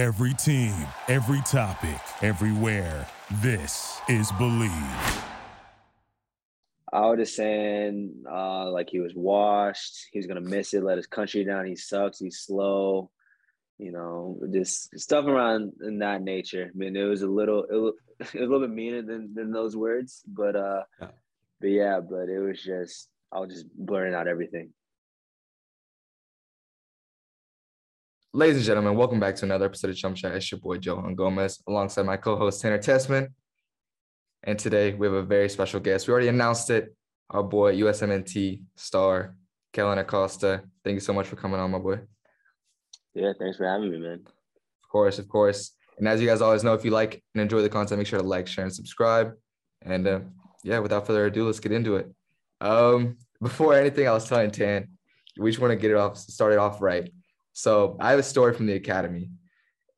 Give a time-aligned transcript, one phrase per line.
[0.00, 0.72] Every team,
[1.08, 3.06] every topic, everywhere.
[3.42, 5.24] This is Bleav.
[6.90, 10.08] I was just saying, uh, like he was washed.
[10.10, 10.82] He was gonna miss it.
[10.82, 11.66] Let his country down.
[11.66, 12.18] He sucks.
[12.18, 13.10] He's slow.
[13.76, 16.70] You know, just stuff around in that nature.
[16.74, 19.34] I mean, it was a little, it was, it was a little bit meaner than
[19.34, 21.08] than those words, but uh, yeah.
[21.60, 24.72] but yeah, but it was just I was just blurring out everything.
[28.32, 30.32] Ladies and gentlemen, welcome back to another episode of Chum Chat.
[30.36, 33.26] It's your boy Johan Gomez alongside my co-host Tanner Tessmann.
[34.44, 36.06] And today we have a very special guest.
[36.06, 36.94] We already announced it.
[37.30, 39.34] Our boy USMNT star
[39.72, 40.62] Kellyn Acosta.
[40.84, 42.02] Thank you so much for coming on, my boy.
[43.14, 44.20] Yeah, thanks for having me, man.
[44.24, 45.72] Of course, of course.
[45.98, 48.20] And as you guys always know, if you like and enjoy the content, make sure
[48.20, 49.32] to like, share, and subscribe.
[49.82, 50.20] And uh,
[50.62, 52.08] yeah, without further ado, let's get into it.
[52.60, 54.86] Um, before anything, I was telling Tan,
[55.36, 57.10] we just want to get it off, start it off right.
[57.60, 59.28] So I have a story from the academy,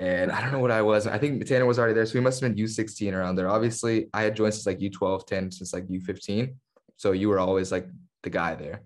[0.00, 1.06] and I don't know what I was.
[1.06, 3.48] I think Tanner was already there, so we must have been U16 around there.
[3.48, 6.56] Obviously, I had joined since like U12, 10 since like U15,
[6.96, 7.86] so you were always like
[8.24, 8.82] the guy there.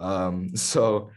[0.00, 1.10] Um, so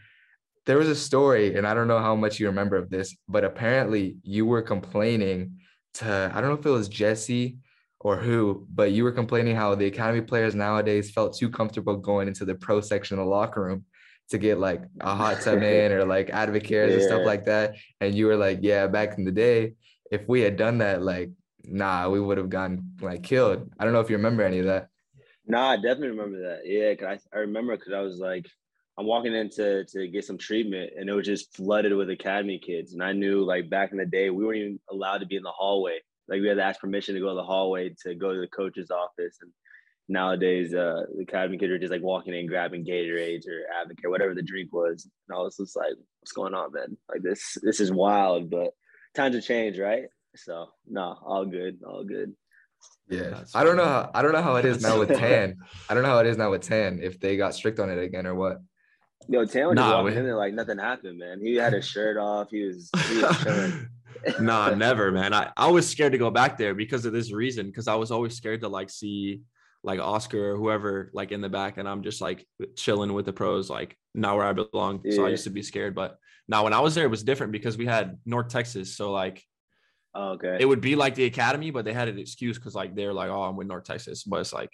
[0.66, 3.42] there was a story, and I don't know how much you remember of this, but
[3.42, 5.60] apparently you were complaining
[5.94, 7.56] to I don't know if it was Jesse
[8.00, 12.28] or who, but you were complaining how the academy players nowadays felt too comfortable going
[12.28, 13.86] into the pro section of the locker room
[14.30, 16.94] to get like a hot tub in or like advocates yeah.
[16.94, 17.76] and stuff like that.
[18.00, 19.74] And you were like, yeah, back in the day,
[20.10, 21.30] if we had done that, like,
[21.64, 23.70] nah, we would have gotten like killed.
[23.78, 24.88] I don't know if you remember any of that.
[25.46, 26.60] Nah, I definitely remember that.
[26.64, 28.46] Yeah, cause I, I remember because I was like,
[28.98, 32.58] I'm walking in to, to get some treatment and it was just flooded with academy
[32.58, 32.92] kids.
[32.92, 35.42] And I knew like back in the day, we weren't even allowed to be in
[35.42, 36.00] the hallway.
[36.28, 38.48] Like we had to ask permission to go to the hallway to go to the
[38.48, 39.38] coach's office.
[39.40, 39.52] And
[40.08, 44.34] nowadays uh, the academy kids are just like walking in grabbing Gatorades or Advocate, whatever
[44.34, 45.08] the drink was.
[45.28, 46.96] And I was just like, what's going on, man?
[47.08, 48.72] Like this this is wild, but
[49.14, 50.04] times have changed, right?
[50.36, 52.34] So no, all good, all good.
[53.08, 53.44] Yeah.
[53.54, 55.56] I don't know how I don't know how it is now with Tan.
[55.88, 57.98] I don't know how it is now with Tan if they got strict on it
[58.02, 58.58] again or what.
[59.28, 61.40] Yo, Tan was nah, just walking in there like nothing happened, man.
[61.42, 62.48] He had his shirt off.
[62.50, 63.88] He was, he was chilling.
[64.40, 65.34] nah, never, man.
[65.34, 68.10] I, I was scared to go back there because of this reason, because I was
[68.10, 69.42] always scared to like see
[69.84, 72.46] like Oscar or whoever like in the back, and I'm just like
[72.76, 75.00] chilling with the pros, like not where I belong.
[75.04, 75.16] Yeah.
[75.16, 76.18] So I used to be scared, but
[76.48, 79.42] now when I was there, it was different because we had North Texas, so like.
[80.14, 80.56] Oh, okay.
[80.58, 83.30] It would be like the academy, but they had an excuse because like they're like,
[83.30, 84.70] oh, I'm with North Texas, but it's like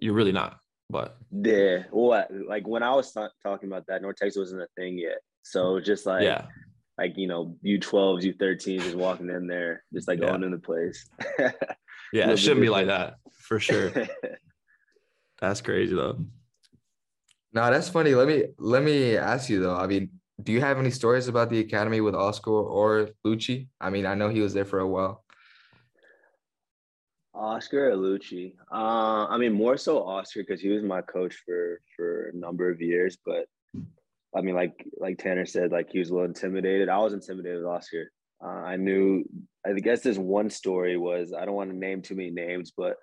[0.00, 0.58] you're really not.
[0.90, 4.68] But yeah, what like when I was t- talking about that, North Texas wasn't a
[4.76, 6.46] thing yet, so just like yeah,
[6.96, 10.28] like you know, U12s, U13s, just walking in there, just like yeah.
[10.28, 11.08] going in the place.
[12.12, 13.92] yeah, it shouldn't be like that for sure.
[15.40, 16.18] That's crazy though.
[17.52, 18.14] No, that's funny.
[18.14, 19.76] Let me let me ask you though.
[19.76, 20.10] I mean,
[20.42, 23.68] do you have any stories about the academy with Oscar or Luchi?
[23.80, 25.24] I mean, I know he was there for a while.
[27.34, 28.54] Oscar or Luchi?
[28.70, 32.70] Uh, I mean, more so Oscar because he was my coach for for a number
[32.70, 33.16] of years.
[33.24, 33.46] But
[34.36, 36.88] I mean, like like Tanner said, like he was a little intimidated.
[36.88, 38.10] I was intimidated with Oscar.
[38.42, 39.24] Uh, I knew.
[39.66, 42.96] I guess this one story was I don't want to name too many names, but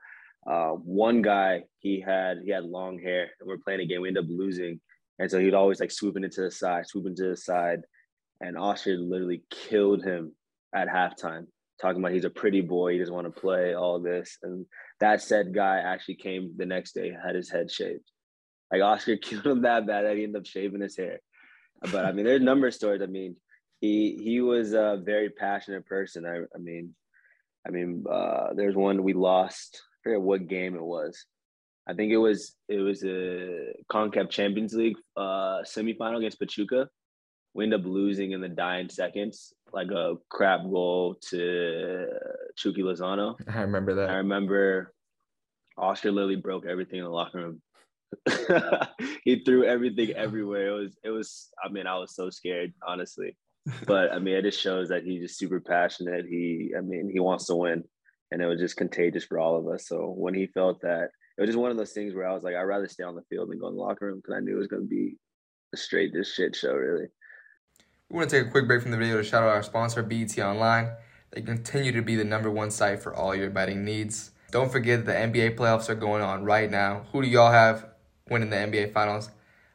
[0.47, 4.09] uh, one guy he had he had long hair and we're playing a game we
[4.09, 4.79] ended up losing.
[5.17, 7.81] And so he'd always like swooping into the side swooping to the side.
[8.41, 10.33] And Austria literally killed him
[10.75, 11.47] at halftime
[11.81, 14.37] talking about he's a pretty boy he doesn't want to play all this.
[14.43, 14.65] And
[14.99, 18.09] that said guy actually came the next day had his head shaved.
[18.71, 21.19] Like Oscar killed him that bad that he ended up shaving his hair.
[21.91, 23.01] But I mean there's a number of stories.
[23.01, 23.35] I mean
[23.81, 26.25] he he was a very passionate person.
[26.25, 26.93] I, I mean
[27.67, 31.25] I mean uh, there's one we lost forget what game it was.
[31.87, 36.87] I think it was it was a Concacaf Champions League uh, semifinal against Pachuca.
[37.53, 42.07] We end up losing in the dying seconds, like a crap goal to
[42.55, 43.35] Chucky Lozano.
[43.47, 44.09] I remember that.
[44.09, 44.93] I remember
[45.77, 47.61] Oscar Lily broke everything in the locker room.
[49.23, 50.67] he threw everything everywhere.
[50.69, 53.37] It was it was I mean, I was so scared, honestly.
[53.87, 56.25] But I mean, it just shows that he's just super passionate.
[56.27, 57.83] He I mean, he wants to win
[58.31, 59.87] and it was just contagious for all of us.
[59.87, 62.43] So when he felt that, it was just one of those things where I was
[62.43, 64.39] like, I'd rather stay on the field than go in the locker room because I
[64.39, 65.17] knew it was going to be
[65.73, 67.07] a straight just shit show, really.
[68.09, 70.03] We want to take a quick break from the video to shout out our sponsor,
[70.03, 70.91] BET Online.
[71.31, 74.31] They continue to be the number one site for all your betting needs.
[74.51, 77.05] Don't forget the NBA playoffs are going on right now.
[77.11, 77.87] Who do y'all have
[78.29, 79.29] winning the NBA Finals?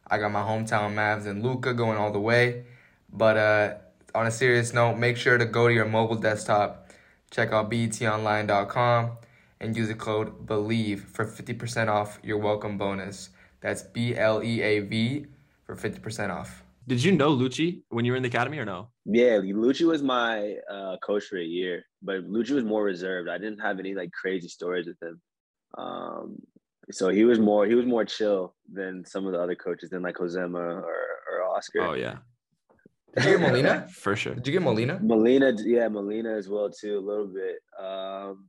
[0.06, 2.64] I got my hometown Mavs and Luka going all the way.
[3.12, 3.75] But uh,
[4.14, 6.90] on a serious note, make sure to go to your mobile desktop
[7.31, 9.12] Check out betonline.com
[9.61, 13.31] and use the code BLEAV for 50% off your welcome bonus.
[13.61, 15.27] That's B L E A V
[15.65, 16.65] for 50% off.
[16.87, 18.88] Did you know Luchi when you were in the academy or no?
[19.05, 23.29] Yeah, Luchi was my uh, coach for a year, but Luchi was more reserved.
[23.29, 25.21] I didn't have any like crazy stories with him.
[25.79, 26.43] Um,
[26.91, 30.03] so he was more he was more chill than some of the other coaches than
[30.03, 31.83] like Josema or, or Oscar.
[31.83, 32.17] Oh yeah,
[33.15, 33.89] Did you get Molina?
[33.89, 34.35] for sure.
[34.35, 35.03] Did you get Molina?
[35.03, 37.59] Molina, yeah, Molina as well too, a little bit.
[37.83, 38.49] Um,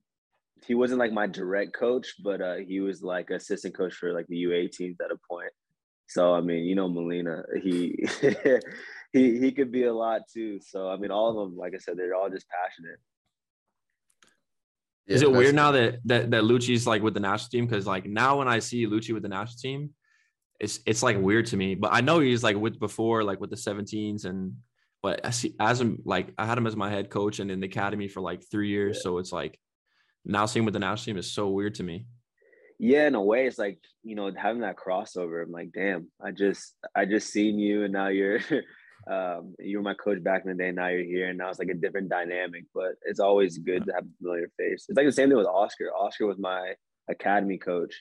[0.66, 4.28] he wasn't like my direct coach, but uh, he was like assistant coach for like
[4.28, 5.52] the U teams at a point.
[6.08, 8.06] So I mean, you know, Molina, he
[9.14, 10.60] he he could be a lot too.
[10.62, 13.00] So I mean, all of them, like I said, they're all just passionate.
[15.08, 17.66] Is Yeah, it weird now that that that Luchi's like with the national team?
[17.66, 19.90] Because like now when I see Luchi with the national team,
[20.62, 21.76] it's it's like weird to me.
[21.76, 24.54] But I know he's like with before, like with the 17s and
[25.02, 27.60] but I see as him like I had him as my head coach and in
[27.60, 29.02] the academy for like three years.
[29.02, 29.60] So it's like
[30.24, 32.06] now seeing with the national team is so weird to me.
[32.78, 35.44] Yeah, in a way, it's like you know having that crossover.
[35.44, 38.40] I'm like, damn, I just I just seen you, and now you're
[39.12, 40.72] um, you were my coach back in the day.
[40.72, 42.66] Now you're here, and now it's like a different dynamic.
[42.74, 44.86] But it's always good to have a familiar face.
[44.88, 45.92] It's like the same thing with Oscar.
[45.96, 46.74] Oscar was my
[47.10, 47.96] academy coach,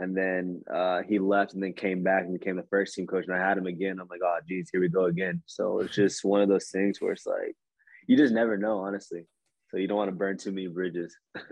[0.00, 3.26] and then uh, he left, and then came back and became the first team coach.
[3.26, 3.98] And I had him again.
[4.00, 5.42] I'm like, oh, geez, here we go again.
[5.46, 7.54] So it's just one of those things where it's like
[8.06, 9.26] you just never know, honestly.
[9.70, 11.16] So you don't want to burn too many bridges.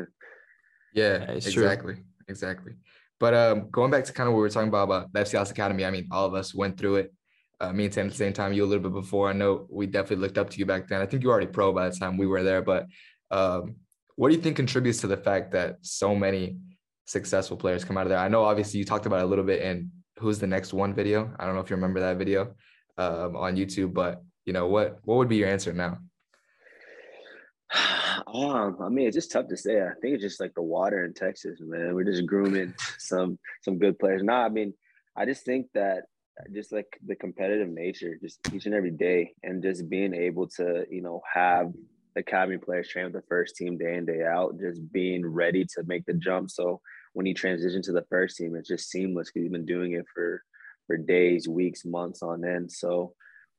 [0.94, 1.64] Yeah, Yeah, it's true.
[1.64, 1.96] exactly,
[2.28, 2.72] exactly.
[3.20, 5.50] But um, going back to kind of what we were talking about about the FC
[5.50, 7.14] Academy, I mean, all of us went through it.
[7.60, 9.28] Uh, me and Sam at the same time, you a little bit before.
[9.28, 11.02] I know we definitely looked up to you back then.
[11.02, 12.62] I think you were already pro by the time we were there.
[12.62, 12.86] But
[13.30, 13.76] um,
[14.16, 16.58] what do you think contributes to the fact that so many
[17.08, 18.18] successful players come out of there?
[18.18, 20.94] I know obviously you talked about it a little bit in Who's the Next One
[20.94, 21.32] video.
[21.38, 22.54] I don't know if you remember that video
[22.98, 25.98] um, on YouTube, but you know what what would be your answer now?
[28.26, 29.80] Um, I mean, it's just tough to say.
[29.80, 31.94] I think it's just like the water in Texas, man.
[31.94, 34.22] We're just grooming some some good players.
[34.22, 34.74] No, I mean,
[35.16, 36.02] I just think that
[36.52, 40.84] just like the competitive nature, just each and every day, and just being able to,
[40.90, 41.72] you know, have
[42.14, 45.64] the academy players train with the first team day in day out, just being ready
[45.64, 46.50] to make the jump.
[46.50, 46.80] So
[47.14, 50.04] when he transitioned to the first team, it's just seamless because you've been doing it
[50.14, 50.42] for
[50.86, 52.72] for days, weeks, months on end.
[52.72, 53.14] So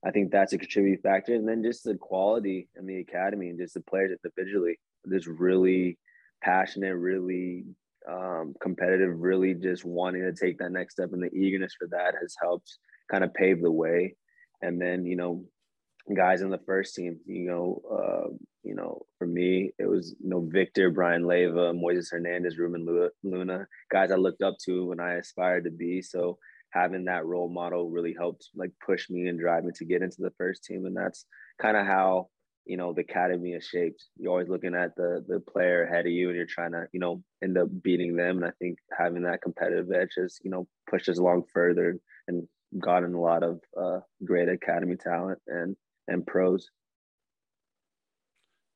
[0.06, 1.36] I think that's a contributing factor.
[1.36, 4.80] And then just the quality in the academy and just the players individually,
[5.10, 5.98] just really
[6.42, 7.66] passionate, really
[8.10, 11.10] um, competitive, really just wanting to take that next step.
[11.14, 12.78] And the eagerness for that has helped
[13.12, 14.16] kind of pave the way.
[14.62, 15.46] And then, you know,
[16.16, 18.34] guys in the first team, you know, uh,
[18.64, 23.68] you know, for me, it was, you know, Victor, Bryan Leyva, Moises Hernandez, Ruben Luna,
[23.92, 26.02] guys I looked up to when I aspired to be.
[26.02, 26.38] So
[26.72, 30.18] having that role model really helped like push me and drive me to get into
[30.20, 30.86] the first team.
[30.86, 31.26] And that's
[31.62, 32.28] kind of how,
[32.66, 34.04] you know, the academy is shaped.
[34.18, 37.00] You're always looking at the the player ahead of you and you're trying to, you
[37.00, 38.38] know, end up beating them.
[38.38, 41.98] And I think having that competitive edge has, you know, pushed us along further
[42.28, 42.48] and
[42.78, 45.76] gotten a lot of uh, great academy talent and
[46.10, 46.70] and pros.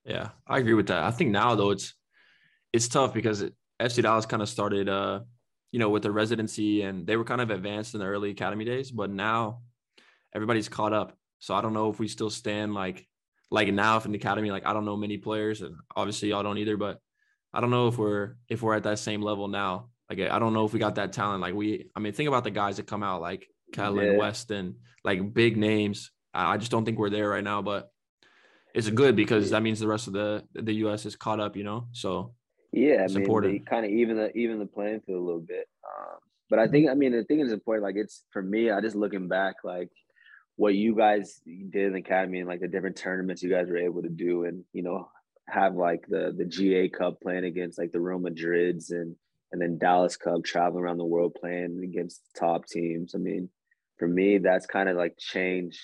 [0.05, 1.03] Yeah, I agree with that.
[1.03, 1.93] I think now though it's
[2.73, 5.21] it's tough because it, FC Dallas kind of started uh
[5.71, 8.65] you know with the residency and they were kind of advanced in the early academy
[8.65, 9.61] days, but now
[10.33, 11.17] everybody's caught up.
[11.39, 13.07] So I don't know if we still stand like
[13.51, 16.43] like now if in the academy like I don't know many players and obviously y'all
[16.43, 16.99] don't either, but
[17.53, 19.89] I don't know if we're if we're at that same level now.
[20.09, 21.41] Like I don't know if we got that talent.
[21.41, 24.17] Like we, I mean, think about the guys that come out like Catalan Yeah.
[24.17, 26.11] Weston, like big names.
[26.33, 27.91] I I just don't think we're there right now, but
[28.73, 31.05] it's good because that means the rest of the the U.S.
[31.05, 31.87] is caught up, you know.
[31.91, 32.33] So
[32.71, 33.65] Yeah, I It's mean, important.
[33.69, 35.67] kind of even the even the playing field a little bit.
[35.87, 36.17] Um,
[36.49, 37.83] but I think, I mean, the thing is important.
[37.83, 38.69] Like, it's for me.
[38.71, 39.89] I just looking back, like
[40.55, 43.77] what you guys did in the academy and like the different tournaments you guys were
[43.77, 45.09] able to do, and you know,
[45.47, 49.15] have like the the GA Cup playing against like the Real Madrids and
[49.51, 53.13] and then Dallas Cup traveling around the world playing against top teams.
[53.13, 53.49] I mean,
[53.99, 55.79] for me, that's kind of like changed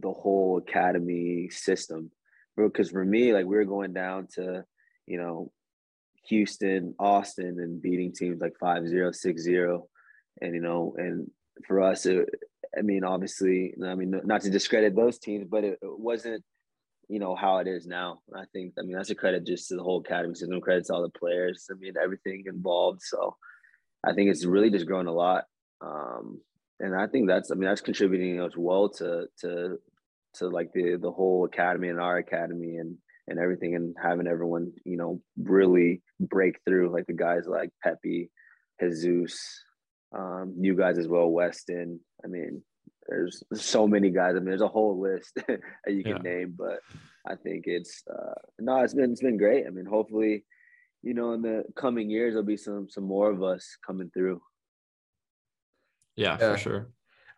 [0.00, 2.10] the whole academy system.
[2.56, 4.64] Because for me, like we were going down to,
[5.06, 5.50] you know,
[6.28, 9.88] Houston, Austin, and beating teams like 5 0, 6 0.
[10.40, 11.30] And, you know, and
[11.66, 12.28] for us, it,
[12.76, 16.42] I mean, obviously, I mean, not to discredit those teams, but it, it wasn't,
[17.08, 18.20] you know, how it is now.
[18.34, 20.94] I think, I mean, that's a credit just to the whole academy system, credit to
[20.94, 21.66] all the players.
[21.70, 23.02] I mean, everything involved.
[23.02, 23.36] So
[24.04, 25.44] I think it's really just grown a lot.
[25.80, 26.40] Um,
[26.82, 29.78] and I think that's, I mean, that's contributing as well to, to,
[30.34, 32.96] to like the, the whole academy and our academy and,
[33.28, 38.30] and everything and having everyone, you know, really break through like the guys like Pepi,
[38.80, 39.64] Jesus,
[40.12, 42.00] um, you guys as well, Weston.
[42.24, 42.62] I mean,
[43.08, 44.32] there's so many guys.
[44.36, 46.22] I mean, there's a whole list that you can Yeah.
[46.22, 46.80] name, but
[47.26, 49.66] I think it's uh, no, it's been it's been great.
[49.66, 50.44] I mean, hopefully,
[51.02, 54.40] you know, in the coming years there'll be some some more of us coming through.
[56.16, 56.52] Yeah, Yeah.
[56.52, 56.88] for sure.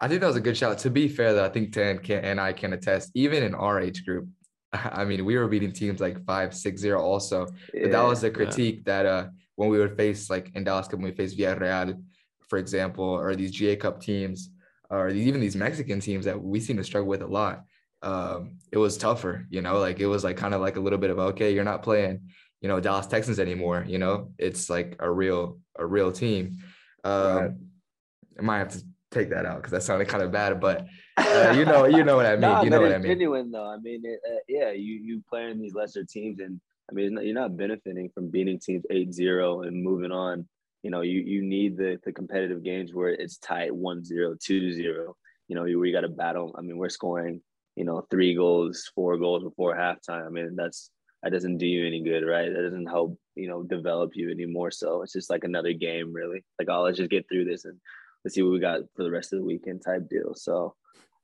[0.01, 0.79] I think that was a good shout.
[0.79, 3.81] To be fair, though, I think Tan can and I can attest, even in our
[3.81, 4.29] age group,
[4.73, 7.47] I mean, we were beating teams like five, six, zero also.
[7.73, 9.27] But that was the critique that uh
[9.57, 12.03] when we would face like in Dallas Cup when we faced Villarreal,
[12.49, 14.51] for example, or these GA Cup teams,
[14.91, 17.65] or even these Mexican teams that we seem to struggle with a lot.
[18.03, 20.99] Um, it was tougher, you know, like it was like kind of like a little
[20.99, 22.29] bit of okay, you're not playing,
[22.61, 26.59] you know, Dallas Texans anymore, you know, it's like a real, a real team.
[27.05, 27.51] Um, right.
[28.39, 30.87] I might have to take that out because that sounded kind of bad, but
[31.17, 32.41] uh, you know, you know what I mean.
[32.41, 33.07] nah, you know what I mean.
[33.07, 33.67] Genuine though.
[33.67, 36.61] I mean, it, uh, yeah, you you playing these lesser teams, and
[36.91, 40.47] I mean, you're not benefiting from beating teams 8-0 and moving on.
[40.83, 45.15] You know, you you need the the competitive games where it's tight 1-0, 2-0.
[45.49, 46.55] You know, you, where you got to battle.
[46.59, 47.43] I mean, we're scoring,
[47.77, 50.27] you know, three goals, four goals before halftime.
[50.27, 50.91] I mean, that's
[51.23, 52.53] that doesn't do you any good, right?
[52.53, 54.71] That doesn't help, you know, develop you anymore.
[54.71, 56.45] So it's just like another game, really.
[56.59, 57.79] Like, oh, let's just get through this and
[58.25, 60.35] let's see what we got for the rest of the weekend type deal.
[60.35, 60.75] So,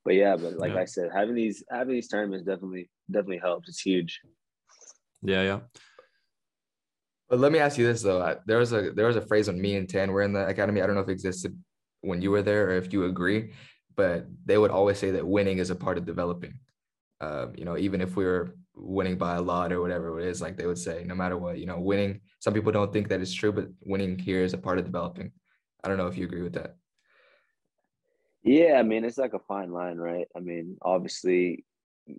[0.04, 0.80] but yeah, but like yeah.
[0.80, 3.68] I said, having these having these tournaments definitely definitely helps.
[3.68, 4.20] It's huge.
[5.22, 5.60] Yeah, yeah.
[7.28, 8.38] But let me ask you this though.
[8.46, 10.82] There was a there was a phrase when me and Tan were in the academy.
[10.82, 11.56] I don't know if it existed
[12.02, 13.52] when you were there or if you agree,
[13.94, 16.58] but they would always say that winning is a part of developing.
[17.20, 20.40] Um, you know, even if we were winning by a lot or whatever it is,
[20.40, 22.20] like they would say, no matter what, you know, winning.
[22.38, 25.32] Some people don't think that it's true, but winning here is a part of developing.
[25.84, 26.76] I don't know if you agree with that.
[28.42, 30.26] Yeah, I mean, it's like a fine line, right?
[30.36, 31.64] I mean, obviously,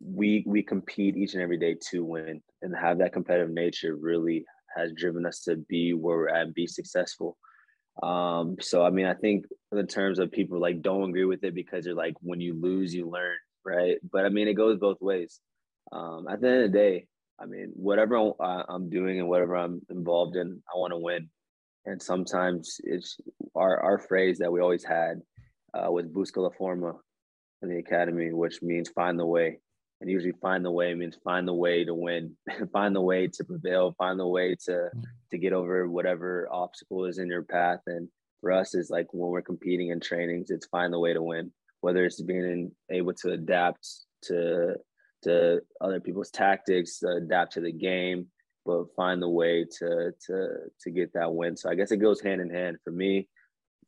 [0.01, 4.45] we we compete each and every day to win, and have that competitive nature really
[4.75, 7.37] has driven us to be where we're at and be successful.
[8.03, 11.55] Um, so I mean, I think in terms of people like don't agree with it
[11.55, 13.35] because they're like, when you lose, you learn,
[13.65, 13.97] right?
[14.11, 15.39] But I mean, it goes both ways.
[15.91, 17.07] Um, at the end of the day,
[17.39, 21.29] I mean, whatever I'm doing and whatever I'm involved in, I want to win.
[21.85, 23.17] And sometimes it's
[23.55, 25.21] our our phrase that we always had
[25.73, 26.95] uh, was busca la forma
[27.61, 29.59] in the academy, which means find the way.
[29.99, 32.35] And usually find the way means find the way to win,
[32.73, 34.89] find the way to prevail, find the way to
[35.29, 37.81] to get over whatever obstacle is in your path.
[37.85, 38.09] And
[38.39, 41.51] for us, is like when we're competing in trainings, it's find the way to win.
[41.81, 43.87] Whether it's being able to adapt
[44.23, 44.75] to
[45.23, 48.25] to other people's tactics, adapt to the game,
[48.65, 50.47] but find the way to to
[50.81, 51.55] to get that win.
[51.55, 53.29] So I guess it goes hand in hand for me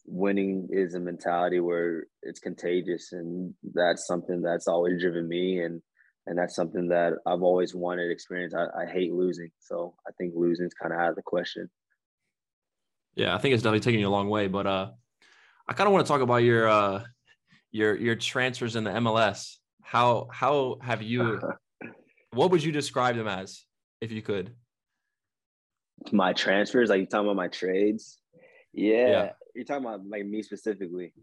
[0.06, 5.82] winning is a mentality where it's contagious and that's something that's always driven me and
[6.26, 8.54] and that's something that I've always wanted to experience.
[8.56, 9.52] I, I hate losing.
[9.60, 11.70] So I think losing is kind of out of the question.
[13.16, 14.48] Yeah, I think it's definitely taking you a long way.
[14.48, 14.92] But uh
[15.68, 17.04] I kind of want to talk about your uh
[17.72, 19.58] your your transfers in the MLS.
[19.82, 21.42] How how have you
[22.32, 23.64] what would you describe them as
[24.02, 24.54] if you could?
[26.12, 28.18] My transfers, like you talking about my trades?
[28.74, 29.32] Yeah, yeah.
[29.56, 31.14] You're talking about like me specifically.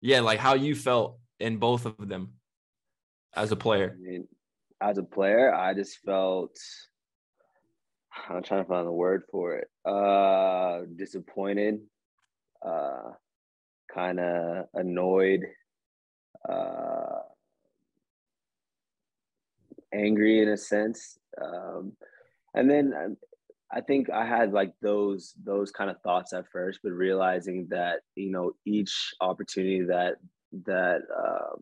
[0.00, 2.34] Yeah, like how you felt in both of them
[3.34, 3.96] as a player.
[3.98, 4.28] I mean,
[4.80, 6.56] as a player, I just felt
[8.28, 9.68] I'm trying to find the word for it.
[9.84, 11.80] Uh disappointed,
[12.64, 13.10] uh
[13.92, 15.42] kind of annoyed,
[16.48, 17.20] uh
[19.92, 21.18] angry in a sense.
[21.40, 21.92] Um
[22.54, 23.16] and then
[23.74, 28.00] I think I had like those those kind of thoughts at first, but realizing that
[28.14, 30.14] you know each opportunity that
[30.64, 31.56] that uh,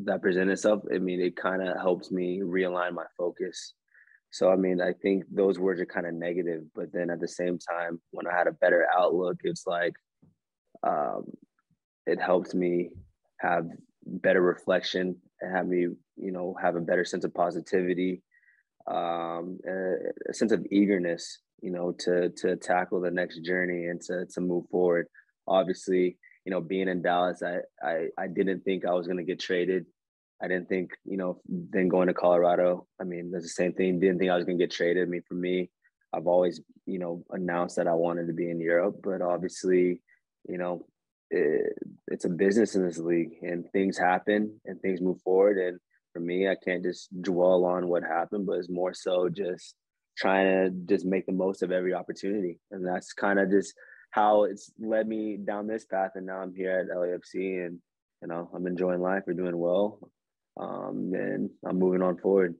[0.00, 3.72] that presented itself, I mean, it kind of helps me realign my focus.
[4.30, 7.28] So I mean, I think those words are kind of negative, but then at the
[7.28, 9.94] same time, when I had a better outlook, it's like
[10.86, 11.24] um,
[12.06, 12.90] it helped me
[13.38, 13.66] have
[14.04, 18.22] better reflection and have me, you know, have a better sense of positivity
[18.86, 24.26] um, a, sense of eagerness, you know, to to tackle the next journey and to
[24.26, 25.06] to move forward.
[25.46, 29.24] Obviously, you know, being in Dallas, I I, I didn't think I was going to
[29.24, 29.86] get traded.
[30.42, 32.88] I didn't think, you know, then going to Colorado.
[33.00, 34.00] I mean, there's the same thing.
[34.00, 35.06] Didn't think I was going to get traded.
[35.06, 35.70] I mean, for me,
[36.12, 40.00] I've always, you know, announced that I wanted to be in Europe, but obviously,
[40.48, 40.84] you know,
[41.30, 41.72] it,
[42.08, 45.78] it's a business in this league, and things happen and things move forward, and
[46.12, 46.48] for me.
[46.48, 49.74] I can't just dwell on what happened, but it's more so just
[50.16, 52.58] trying to just make the most of every opportunity.
[52.70, 53.74] And that's kind of just
[54.10, 56.12] how it's led me down this path.
[56.14, 57.78] And now I'm here at LAFC and,
[58.20, 59.22] you know, I'm enjoying life.
[59.26, 59.98] We're doing well.
[60.60, 62.54] Um, and I'm moving on forward.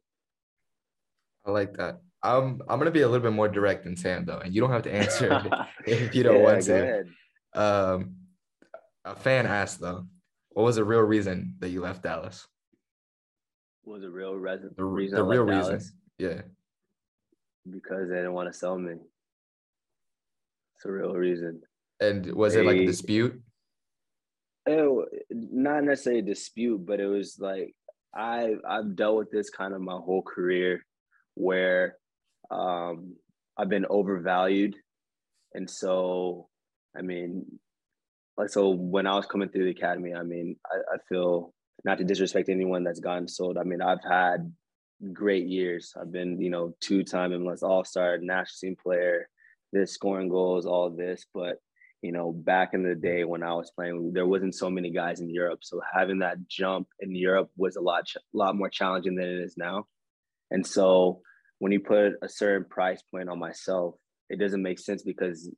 [1.47, 2.01] I like that.
[2.23, 4.71] I'm I'm gonna be a little bit more direct than Sam though, and you don't
[4.71, 5.43] have to answer
[5.87, 6.83] if you don't yeah, want to.
[6.83, 7.09] Ahead.
[7.55, 8.15] Um,
[9.05, 10.07] a fan asked though,
[10.51, 12.47] what was the real reason that you left Dallas?
[13.85, 14.71] Was a real reason.
[14.77, 15.81] The, reason the real reason.
[16.19, 16.43] Yeah.
[17.69, 18.95] Because they didn't want to sell me.
[20.77, 21.63] It's a real reason.
[22.01, 23.41] And was they, it like a dispute?
[24.67, 27.75] it, not necessarily a dispute, but it was like
[28.15, 30.85] I I've dealt with this kind of my whole career,
[31.35, 31.97] where
[32.51, 33.17] um,
[33.57, 34.77] I've been overvalued,
[35.55, 36.49] and so
[36.97, 37.47] I mean,
[38.37, 41.99] like so when I was coming through the academy, I mean, I, I feel not
[41.99, 43.59] to disrespect anyone that's gotten sold.
[43.59, 44.53] I mean, I've had
[45.13, 45.95] great years.
[46.01, 49.29] I've been, you know, two-time MLS All-Star, national team player,
[49.73, 51.27] this scoring goals, all this.
[51.35, 51.57] But
[52.03, 55.21] you know, back in the day when I was playing, there wasn't so many guys
[55.21, 55.61] in Europe.
[55.63, 59.41] So having that jump in Europe was a lot, ch- lot more challenging than it
[59.41, 59.87] is now.
[60.51, 61.23] And so
[61.61, 63.95] when you put a certain price point on myself,
[64.29, 65.49] it doesn't make sense because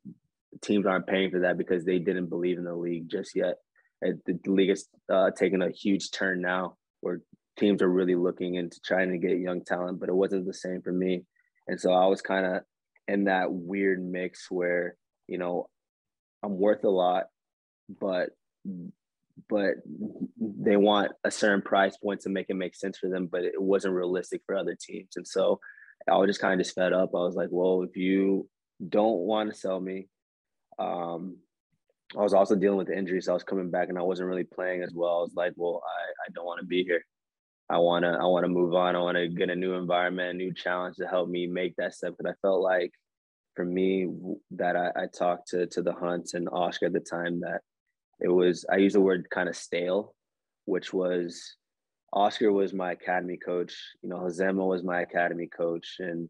[0.62, 3.54] teams aren't paying for that because they didn't believe in the league just yet.
[4.04, 7.20] The league is uh, taking a huge turn now where
[7.58, 10.82] teams are really looking into trying to get young talent, but it wasn't the same
[10.82, 11.25] for me.
[11.68, 12.62] And so I was kind of
[13.08, 14.96] in that weird mix where,
[15.28, 15.68] you know,
[16.42, 17.25] I'm worth a lot,
[17.88, 18.30] but
[19.49, 19.75] but
[20.38, 23.61] they want a certain price point to make it make sense for them, but it
[23.61, 25.16] wasn't realistic for other teams.
[25.16, 25.61] And so
[26.08, 27.11] I was just kind of just fed up.
[27.14, 28.49] I was like, well, if you
[28.87, 30.08] don't want to sell me,
[30.78, 31.38] um,
[32.16, 33.26] I was also dealing with the injuries.
[33.26, 35.18] So I was coming back and I wasn't really playing as well.
[35.18, 37.04] I was like, well, I, I don't want to be here.
[37.71, 38.94] I want to I want to move on.
[38.94, 41.94] I want to get a new environment, a new challenge to help me make that
[41.94, 42.14] step.
[42.16, 42.92] Because I felt like
[43.56, 44.09] for me
[44.52, 47.62] that I, I talked to to the Hunts and Oscar at the time that
[48.21, 50.14] it was I use the word kind of stale,
[50.66, 51.56] which was
[52.12, 53.75] Oscar was my academy coach.
[54.02, 56.28] You know, Josema was my academy coach, and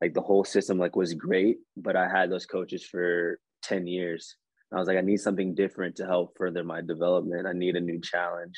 [0.00, 1.58] like the whole system like was great.
[1.76, 4.36] But I had those coaches for ten years.
[4.72, 7.46] I was like, I need something different to help further my development.
[7.46, 8.56] I need a new challenge.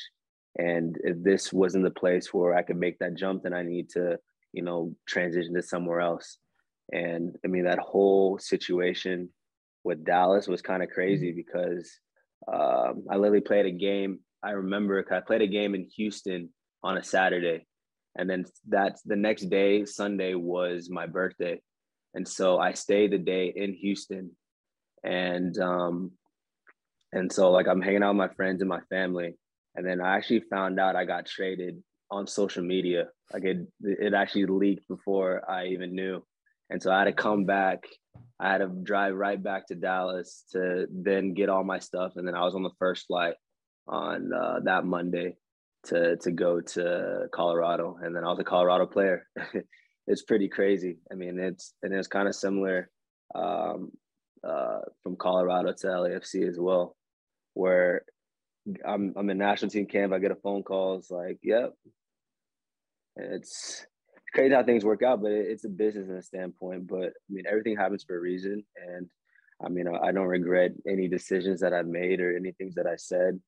[0.57, 3.89] And if this wasn't the place where I could make that jump, then I need
[3.91, 4.19] to,
[4.51, 6.37] you know, transition to somewhere else.
[6.91, 9.29] And I mean, that whole situation
[9.83, 11.37] with Dallas was kind of crazy mm-hmm.
[11.37, 11.89] because
[12.51, 14.19] um, I literally played a game.
[14.43, 16.49] I remember I played a game in Houston
[16.83, 17.65] on a Saturday.
[18.17, 21.61] And then that's the next day, Sunday was my birthday.
[22.13, 24.31] And so I stayed the day in Houston.
[25.03, 26.11] And um,
[27.13, 29.35] and so like I'm hanging out with my friends and my family.
[29.75, 33.07] And then I actually found out I got traded on social media.
[33.33, 36.23] Like it it actually leaked before I even knew.
[36.69, 37.83] And so I had to come back.
[38.39, 42.13] I had to drive right back to Dallas to then get all my stuff.
[42.15, 43.35] And then I was on the first flight
[43.87, 45.35] on uh, that Monday
[45.85, 47.97] to to go to Colorado.
[48.01, 49.27] And then I was a Colorado player.
[50.07, 50.97] it's pretty crazy.
[51.11, 52.89] I mean, it's and it's kind of similar
[53.35, 53.91] um,
[54.47, 56.95] uh, from Colorado to LAFC as well,
[57.53, 58.03] where
[58.85, 60.13] I'm I'm in national team camp.
[60.13, 60.95] I get a phone call.
[60.95, 61.73] It's like, yep.
[63.17, 63.85] It's
[64.33, 66.87] crazy how things work out, but it's a business in a standpoint.
[66.87, 69.09] But I mean, everything happens for a reason, and
[69.63, 72.95] I mean, I don't regret any decisions that I've made or any things that I
[72.95, 73.39] said.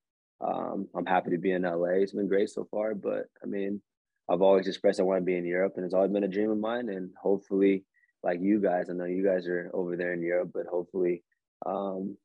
[0.42, 2.02] Um, I'm happy to be in LA.
[2.02, 3.82] It's been great so far, but I mean,
[4.30, 6.52] I've always expressed I want to be in Europe, and it's always been a dream
[6.52, 6.90] of mine.
[6.90, 7.86] And hopefully,
[8.24, 11.24] like you guys, I know you guys are over there in Europe, but hopefully,
[11.66, 12.18] um,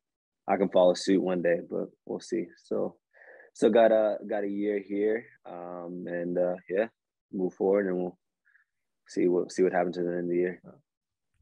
[0.47, 1.59] I can follow suit one day.
[1.69, 2.45] But we'll see.
[2.63, 2.95] So,
[3.53, 6.87] so got a got a year here, um, and uh, yeah,
[7.31, 8.17] move forward, and we'll
[9.07, 10.61] see what see what happens at the end of the year.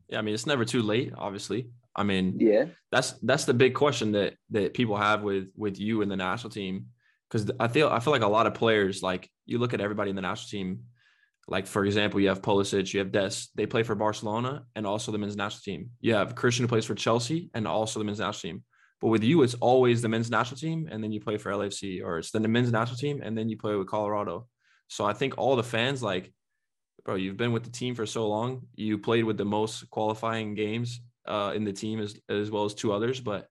[0.09, 1.13] Yeah, I mean it's never too late.
[1.15, 5.79] Obviously, I mean yeah, that's that's the big question that that people have with with
[5.79, 6.87] you and the national team
[7.29, 10.09] because I feel I feel like a lot of players like you look at everybody
[10.09, 10.83] in the national team.
[11.47, 13.51] Like for example, you have Pulisic, you have Dest.
[13.55, 15.91] They play for Barcelona and also the men's national team.
[16.01, 18.63] You have Christian who plays for Chelsea and also the men's national team.
[18.99, 22.03] But with you, it's always the men's national team, and then you play for LAFC,
[22.03, 24.47] or it's the men's national team, and then you play with Colorado.
[24.87, 26.33] So I think all the fans like
[27.07, 28.67] bro, you've been with the team for so long.
[28.75, 32.73] You played with the most qualifying games uh, in the team as as well as
[32.73, 33.19] two others.
[33.21, 33.47] But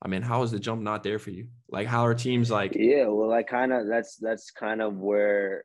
[0.00, 1.48] I mean, how is the jump not there for you?
[1.68, 2.72] Like, how are teams like?
[2.74, 5.64] Yeah, well, I kind of that's that's kind of where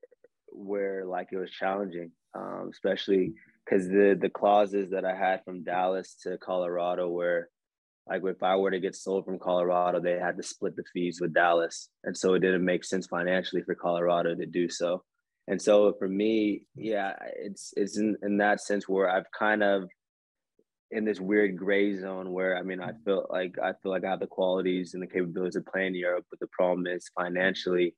[0.56, 3.34] where like it was challenging, um, especially
[3.66, 7.50] because the the clauses that I had from Dallas to Colorado were
[8.08, 11.20] like if I were to get sold from Colorado, they had to split the fees
[11.20, 15.04] with Dallas, and so it didn't make sense financially for Colorado to do so.
[15.48, 19.90] And so for me, yeah, it's it's in, in that sense where I've kind of
[20.92, 24.10] in this weird gray zone where I mean I feel like I feel like I
[24.12, 27.96] have the qualities and the capabilities of playing Europe, but the problem is financially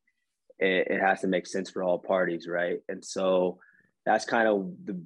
[0.59, 2.79] it, it has to make sense for all parties, right?
[2.89, 3.59] And so
[4.05, 5.01] that's kind of the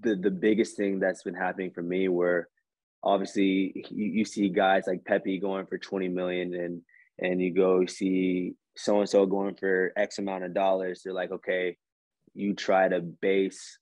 [0.00, 2.48] the, the biggest thing that's been happening for me where
[3.02, 6.82] obviously you, you see guys like Pepi going for 20 million and
[7.18, 11.02] and you go see so and so going for X amount of dollars.
[11.02, 11.76] They're like, okay,
[12.34, 13.78] you try to base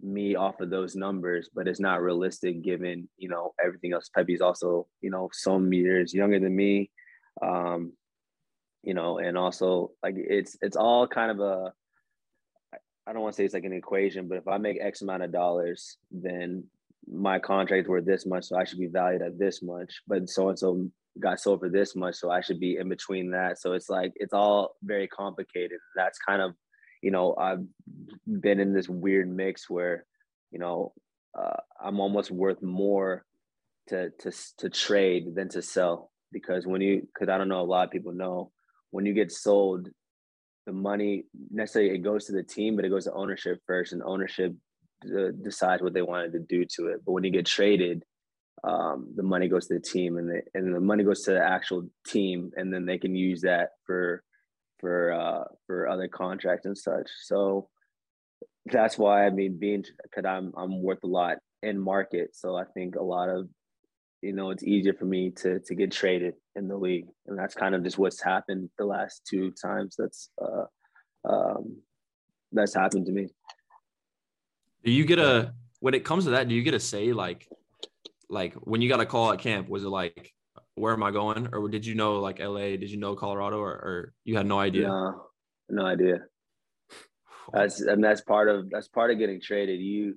[0.00, 4.08] me off of those numbers, but it's not realistic given, you know, everything else.
[4.14, 6.90] Pepi's also, you know, some years younger than me.
[7.42, 7.92] Um,
[8.82, 11.72] you know, and also like it's it's all kind of a
[13.06, 15.22] I don't want to say it's like an equation, but if I make X amount
[15.22, 16.64] of dollars, then
[17.10, 20.02] my contract worth this much, so I should be valued at this much.
[20.06, 23.30] But so and so got sold for this much, so I should be in between
[23.30, 23.58] that.
[23.58, 25.78] So it's like it's all very complicated.
[25.96, 26.54] That's kind of,
[27.02, 27.64] you know, I've
[28.26, 30.04] been in this weird mix where,
[30.50, 30.92] you know,
[31.38, 33.24] uh, I'm almost worth more
[33.88, 37.62] to to to trade than to sell because when you because I don't know a
[37.62, 38.50] lot of people know
[38.90, 39.88] when you get sold,
[40.66, 44.02] the money necessarily it goes to the team, but it goes to ownership first, and
[44.02, 44.54] ownership
[45.06, 47.04] uh, decides what they wanted to do to it.
[47.04, 48.04] But when you get traded,
[48.64, 51.44] um, the money goes to the team, and the and the money goes to the
[51.44, 54.22] actual team, and then they can use that for
[54.80, 57.08] for uh, for other contracts and such.
[57.22, 57.68] So
[58.66, 62.64] that's why I mean, being because I'm I'm worth a lot in market, so I
[62.64, 63.48] think a lot of
[64.22, 67.54] you know it's easier for me to to get traded in the league, and that's
[67.54, 69.96] kind of just what's happened the last two times.
[69.98, 70.64] That's uh,
[71.28, 71.76] um,
[72.52, 73.28] that's happened to me.
[74.84, 76.48] Do you get a when it comes to that?
[76.48, 77.48] Do you get a say like
[78.28, 79.68] like when you got a call at camp?
[79.68, 80.32] Was it like
[80.74, 82.76] where am I going, or did you know like LA?
[82.76, 84.88] Did you know Colorado, or, or you had no idea?
[84.88, 85.26] No,
[85.68, 86.20] no idea.
[87.52, 89.80] That's and that's part of that's part of getting traded.
[89.80, 90.16] You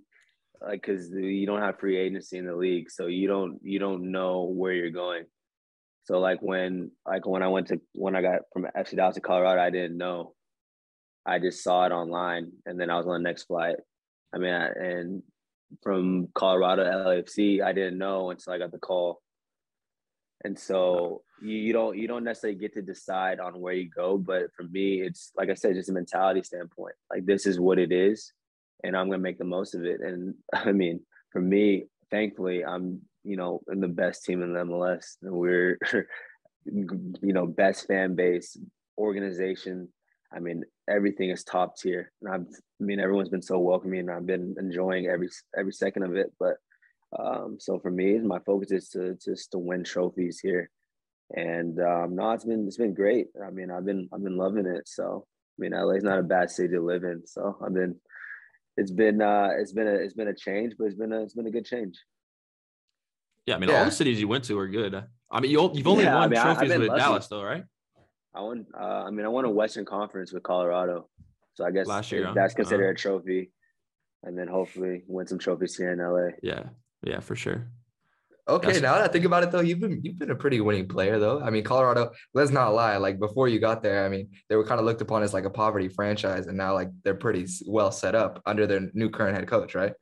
[0.65, 4.11] like because you don't have free agency in the league, so you don't you don't
[4.11, 5.25] know where you're going.
[6.03, 9.21] So like when like when I went to when I got from FC Dallas to
[9.21, 10.33] Colorado, I didn't know.
[11.25, 13.75] I just saw it online, and then I was on the next flight.
[14.33, 15.23] I mean, I, and
[15.83, 19.21] from Colorado to LAFC, I didn't know until I got the call.
[20.43, 24.17] And so you, you don't you don't necessarily get to decide on where you go,
[24.17, 26.95] but for me, it's like I said, just a mentality standpoint.
[27.11, 28.33] Like this is what it is,
[28.83, 30.01] and I'm gonna make the most of it.
[30.01, 34.59] And I mean, for me, thankfully, I'm you know in the best team in the
[34.61, 35.77] MLS, we're
[36.65, 38.57] you know best fan base,
[38.97, 39.89] organization.
[40.33, 42.47] I mean, everything is top tier, and I've,
[42.81, 46.31] I mean, everyone's been so welcoming, and I've been enjoying every every second of it.
[46.39, 46.55] But
[47.17, 50.69] um, so for me, my focus is to just to win trophies here,
[51.35, 53.27] and um, no, it's been it's been great.
[53.45, 54.87] I mean, I've been I've been loving it.
[54.87, 57.23] So I mean, LA is not a bad city to live in.
[57.25, 57.97] So I've been
[58.77, 61.33] it's been uh, it's been a it's been a change, but it's been a it's
[61.33, 61.97] been a good change.
[63.45, 63.79] Yeah, I mean, Yeah.
[63.79, 65.03] all the cities you went to are good.
[65.31, 66.99] I mean, you, you've only Yeah, won I- I've trophies been with lucky.
[67.01, 67.63] Dallas, though, right?
[68.33, 68.65] I won.
[68.79, 71.09] Uh, I mean, I won a Western Conference with Colorado,
[71.53, 72.33] so I guess Last year, huh?
[72.35, 72.91] that's considered Uh-huh.
[72.91, 73.51] a trophy.
[74.23, 76.35] And then hopefully win some trophies here in LA.
[76.43, 76.69] Yeah,
[77.01, 77.67] yeah, for sure.
[78.51, 80.59] Okay, That's- now that I think about it though, you've been you've been a pretty
[80.59, 81.39] winning player though.
[81.41, 84.65] I mean, Colorado, let's not lie, like before you got there, I mean, they were
[84.65, 87.91] kind of looked upon as like a poverty franchise, and now like they're pretty well
[87.91, 89.93] set up under their new current head coach, right?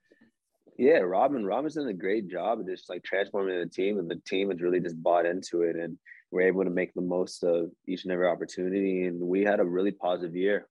[0.77, 1.45] Yeah, Robin.
[1.45, 4.61] Robin's done a great job of just like transforming the team, and the team has
[4.61, 5.97] really just bought into it, and
[6.31, 9.05] we're able to make the most of each and every opportunity.
[9.05, 10.67] And we had a really positive year,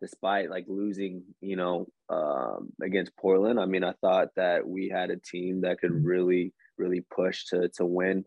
[0.00, 3.58] despite like losing, you know, um, against Portland.
[3.58, 7.68] I mean, I thought that we had a team that could really, really push to
[7.76, 8.24] to win,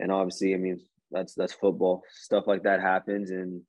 [0.00, 0.80] and obviously, I mean,
[1.10, 2.02] that's that's football.
[2.10, 3.62] Stuff like that happens, and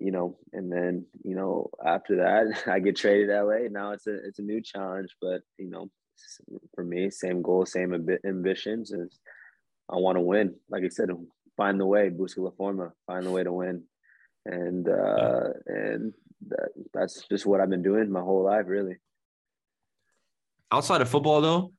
[0.00, 3.68] you know, and then you know after that, I get traded LA.
[3.70, 5.90] Now it's a it's a new challenge, but you know,
[6.74, 8.92] for me, same goal, same ambi- ambitions.
[8.92, 9.18] Is
[9.90, 10.54] I want to win.
[10.68, 11.10] Like I said,
[11.56, 13.84] find the way, busca la forma, find the way to win,
[14.44, 16.12] and uh, and
[16.48, 18.96] that, that's just what I've been doing my whole life, really.
[20.70, 21.72] Outside of football, though,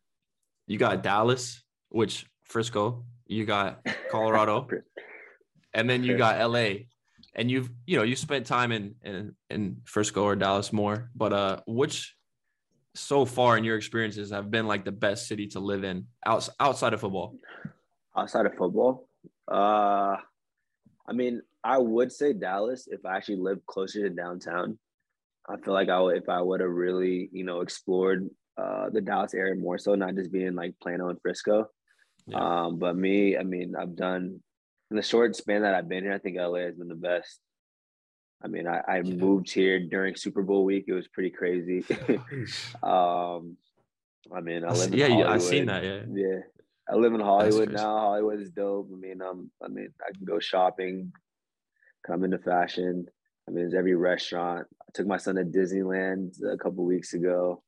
[0.67, 4.67] you got Dallas, which Frisco, you got Colorado,
[5.73, 6.85] and then you got LA.
[7.35, 11.31] And you've, you know, you spent time in in in Frisco or Dallas more, but
[11.31, 12.15] uh, which
[12.95, 16.49] so far in your experiences have been like the best city to live in outs-
[16.59, 17.35] outside of football?
[18.17, 19.07] outside of football
[19.51, 20.15] uh
[21.07, 24.77] i mean i would say dallas if i actually lived closer to downtown
[25.47, 29.01] i feel like i would if i would have really you know explored uh the
[29.01, 31.67] dallas area more so not just being like plano and frisco
[32.29, 32.65] Yeah.
[32.65, 34.39] um but me i mean i've done
[34.91, 37.39] in the short span that i've been here i think la has been the best
[38.43, 39.15] i mean i, I Yeah.
[39.15, 41.83] moved here during super bowl week it was pretty crazy
[42.83, 43.57] um
[44.35, 45.83] i mean i I live in yeah, yeah, I've seen that.
[45.83, 46.39] Yeah, Yeah.
[46.91, 47.99] I live in Hollywood now.
[47.99, 48.89] Hollywood is dope.
[48.91, 51.11] I mean, um, I mean, I can go shopping,
[52.03, 53.05] come into fashion.
[53.47, 54.65] I mean, there's every restaurant.
[54.81, 57.61] I took my son to Disneyland a couple weeks ago.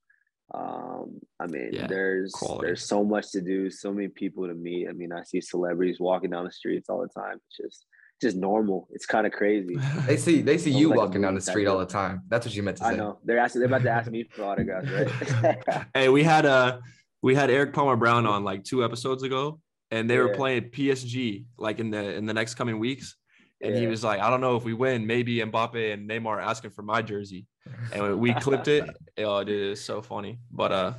[0.54, 2.68] Um, I mean, Yeah, there's quality.
[2.68, 4.88] there's so much to do, so many people to meet.
[4.90, 7.40] I mean, I see celebrities walking down the streets all the time.
[7.48, 7.86] It's just
[8.22, 8.88] just normal.
[8.92, 9.78] It's kind of crazy.
[10.06, 12.22] They see they see you like walking down the street all the time.
[12.28, 12.90] That's what you meant to say.
[12.90, 13.62] I know they're asking.
[13.62, 15.86] They're about to ask me for autographs, right?
[15.94, 16.80] hey, we had uh
[17.22, 19.60] we had Erik Palmer-Brown on like two episodes ago,
[19.92, 23.16] and they were playing PSG like in the in the next coming weeks,
[23.62, 26.42] and he was like, I don't know if we win, maybe Mbappe and Neymar are
[26.42, 27.46] asking for my jersey,
[27.93, 28.89] and we clipped it.
[29.17, 30.39] Oh, dude, it's so funny.
[30.50, 30.93] But uh,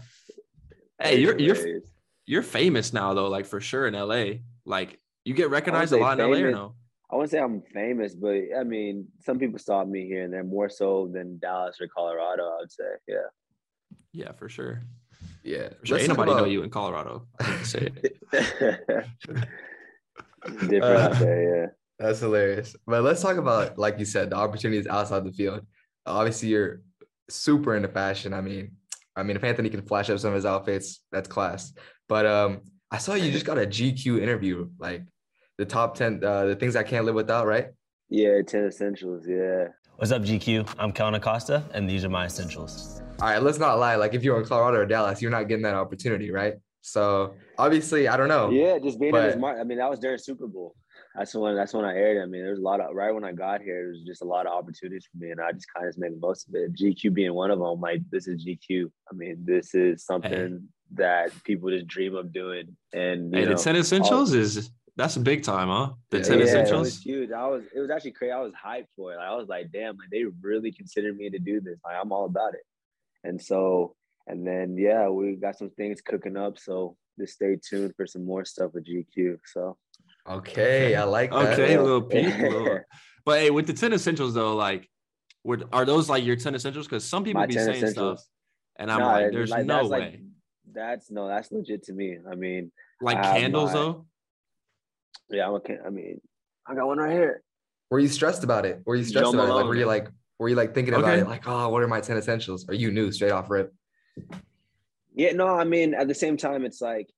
[1.01, 1.81] hey, you're you're
[2.27, 4.41] you're famous now though, like for sure in LA.
[4.65, 6.75] Like you get recognized a say lot in LA or no?
[7.11, 10.45] I wouldn't say I'm famous, but I mean, some people saw me here and there
[10.45, 12.45] more so than Dallas or Colorado.
[12.45, 13.17] I would say, yeah.
[14.13, 14.83] Yeah, for sure.
[15.43, 15.71] Yeah.
[15.81, 15.99] For sure.
[15.99, 17.27] Ain't talk nobody know you in Colorado.
[17.41, 18.19] I say it.
[20.61, 21.67] Different out Uh, there, yeah.
[21.99, 22.77] That's hilarious.
[22.87, 25.67] But let's talk about, like you said, the opportunities outside the field.
[26.07, 26.83] Obviously, you're
[27.29, 28.35] super into fashion.
[28.35, 28.73] I mean,
[29.15, 31.73] I mean, if Anthony can flash up some of his outfits, that's class.
[32.09, 35.05] But um, I saw you just got a GQ interview, like
[35.59, 37.69] the top ten, uh, the things I can't live without, right?
[38.09, 39.69] Yeah, 10 essentials, yeah.
[39.97, 40.75] What's up, GQ?
[40.79, 43.01] I'm Kellyn Acosta, and these are my essentials.
[43.23, 43.95] All right, let's not lie.
[43.95, 46.55] Like if you're in Colorado or Dallas, you're not getting that opportunity, right?
[46.83, 48.51] So obviously, I don't know.
[48.51, 49.61] Yeah, just being in but- this market.
[49.61, 50.75] I mean, that was during Super Bowl.
[51.15, 52.17] That's when that's when I aired.
[52.19, 52.23] it.
[52.23, 54.27] I mean, there's a lot of right when I got here, there was just a
[54.27, 56.55] lot of opportunities for me, and I just kind of just made the most of
[56.55, 56.75] it.
[56.75, 57.81] GQ being one of them.
[57.81, 58.91] Like this is GQ.
[59.11, 62.77] I mean, this is something that people just dream of doing.
[62.95, 65.93] And you Hey, the 10 essentials is that's a big time, huh?
[66.11, 66.81] The Yeah, 10 yeah, it essentials.
[66.83, 67.31] was huge.
[67.31, 68.33] I was it was actually crazy.
[68.33, 69.17] I was hyped for it.
[69.17, 71.79] Like, I was like, damn, like they really considered me to do this.
[71.85, 72.63] Like I'm all about it.
[73.25, 73.97] And so,
[74.27, 76.59] and then yeah, we got some things cooking up.
[76.59, 79.39] So just stay tuned for some more stuff with GQ.
[79.47, 79.77] So
[80.29, 81.53] Okay, I like that.
[81.59, 82.39] Okay, little peek.
[82.39, 82.81] little-
[83.25, 84.89] But hey, with the 10 essentials though, like
[85.45, 86.87] would are those like your 10 essentials?
[86.87, 88.21] Because some people my be saying essentials.
[88.21, 88.29] stuff
[88.77, 89.99] and I'm No, like, there's like, no that's way.
[89.99, 90.21] like
[90.73, 92.19] that's no, that's legit to me.
[92.31, 94.07] I mean, Like, I candles my- though.
[95.31, 95.79] yeah, I'm okay.
[95.85, 96.21] I mean,
[96.67, 97.43] I got one right here.
[97.91, 98.81] Were you stressed about it?
[98.87, 99.53] Were you stressed Joe about it?
[99.55, 100.09] Like, were you like,
[100.39, 101.27] were you like thinking about it?
[101.29, 102.65] Like, oh, what are my ten essentials?
[102.69, 103.75] Or you knew straight off rip?
[105.15, 107.09] Yeah, no, I mean, at the same time, it's like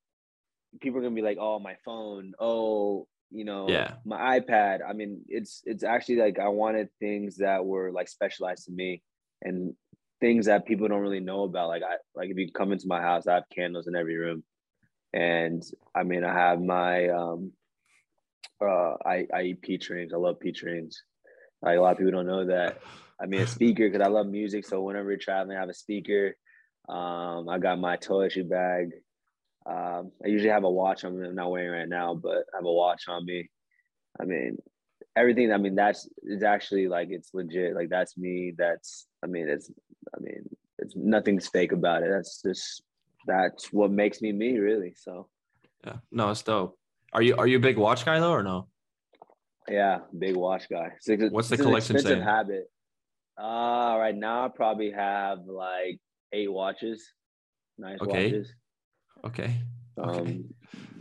[0.80, 2.32] people are gonna be like, "Oh, my phone.
[2.38, 3.94] Oh, you know, Yeah.
[4.04, 8.66] my iPad." I mean, it's it's actually like I wanted things that were like specialized
[8.66, 9.02] to me
[9.42, 9.74] and
[10.20, 11.68] things that people don't really know about.
[11.68, 14.44] Like I like if you come into my house, I have candles in every room,
[15.12, 15.62] and
[15.94, 17.52] I mean, I have my um,
[18.60, 20.12] uh, I I eat peach rings.
[20.12, 21.02] I love peach rings.
[21.62, 22.78] Like a lot of people don't know that.
[23.20, 24.66] I mean, a speaker because I love music.
[24.66, 26.36] So whenever you're traveling, I have a speaker.
[26.88, 28.90] Um, I got my toiletry bag.
[29.66, 31.26] Um, I usually have a watch on me.
[31.26, 33.48] I'm not wearing right now, but I have a watch on me.
[34.20, 34.58] I mean,
[35.16, 35.52] everything.
[35.52, 37.74] I mean, that's it's actually like it's legit.
[37.74, 38.52] Like that's me.
[38.56, 39.70] That's I mean, it's
[40.14, 40.48] I mean,
[40.78, 42.10] it's nothing's fake about it.
[42.10, 42.82] That's just
[43.26, 44.94] that's what makes me me, really.
[44.96, 45.28] So
[45.86, 45.96] Yeah.
[46.12, 46.78] No, it's dope.
[47.12, 48.68] Are you are you a big watch guy though or no?
[49.66, 50.90] yeah, big watch guy.
[51.06, 52.24] It's, What's the an collection expensive say?
[52.24, 52.64] habit.
[53.40, 55.98] Uh, right now I probably have like
[56.32, 57.02] eight watches.
[57.78, 58.26] Nice Okay.
[58.32, 58.52] watches.
[59.24, 59.56] Okay.
[59.98, 60.18] Okay.
[60.20, 60.44] Um,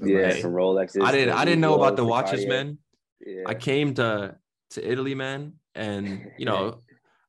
[0.03, 1.03] yeah, Hey, some Rolexes.
[1.03, 2.49] I didn't I didn't know about the watches, Cartier.
[2.49, 2.77] man.
[3.25, 3.43] Yeah.
[3.47, 4.35] I came to
[4.71, 6.81] to Italy, man, and you know,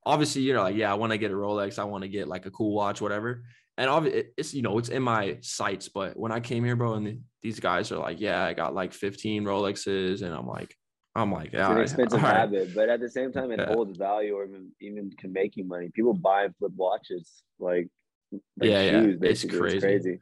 [0.04, 2.46] obviously, you're like, yeah, I want to get a Rolex, I want to get like
[2.46, 3.44] a cool watch, whatever.
[3.76, 5.88] And obviously, it's you know, it's in my sights.
[5.88, 8.74] But when I came here, bro, and the- these guys are like, yeah, I got
[8.74, 10.74] like 15 Rolexes, and I'm like,
[11.14, 12.38] I'm like, yeah, it's an expensive all right.
[12.38, 13.66] habit, but at the same time, it Yeah.
[13.74, 15.90] holds value or even, even can make you money.
[15.94, 17.88] People buy and flip watches like,
[18.32, 19.76] like Yeah, yeah, shoes, it's crazy.
[19.76, 20.20] It's crazy.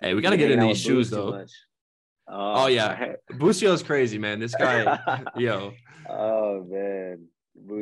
[0.00, 1.30] Hey, we gotta get in these shoes though.
[1.32, 1.50] much.
[2.28, 4.38] Oh yeah, Busio crazy, man.
[4.38, 4.98] This guy,
[5.36, 5.72] yo,
[6.08, 7.26] oh man,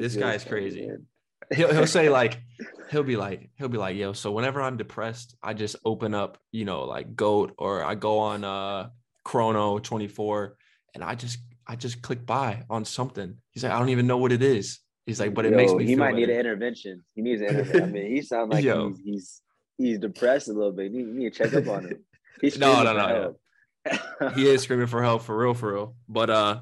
[0.01, 0.87] This guy's funny, crazy.
[0.87, 1.07] man.
[1.53, 2.41] he'll he'll say like
[2.91, 6.39] he'll be like he'll be like yo so whenever i'm depressed i just open up
[6.51, 8.89] you know like goat or i go on uh
[9.25, 10.57] chrono 24
[10.95, 14.17] and i just i just click buy on something he's like i don't even know
[14.17, 16.39] what it is he's like but it makes Yo, me He feel might need an
[16.41, 17.05] intervention.
[17.15, 17.83] He needs an intervention.
[17.83, 19.43] I mean, he sounds like he's, he's
[19.79, 20.93] he's depressed a little bit.
[20.93, 22.05] You need, need to check up on him.
[22.41, 23.37] He's No, screaming no, no,
[23.89, 24.35] help.
[24.35, 26.59] he is screaming for help for real for real but uh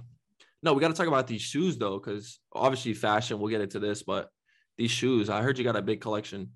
[0.62, 3.78] no we got to talk about these shoes though because obviously fashion we'll get into
[3.80, 4.28] this but
[4.76, 6.50] these shoes i heard you got a big collection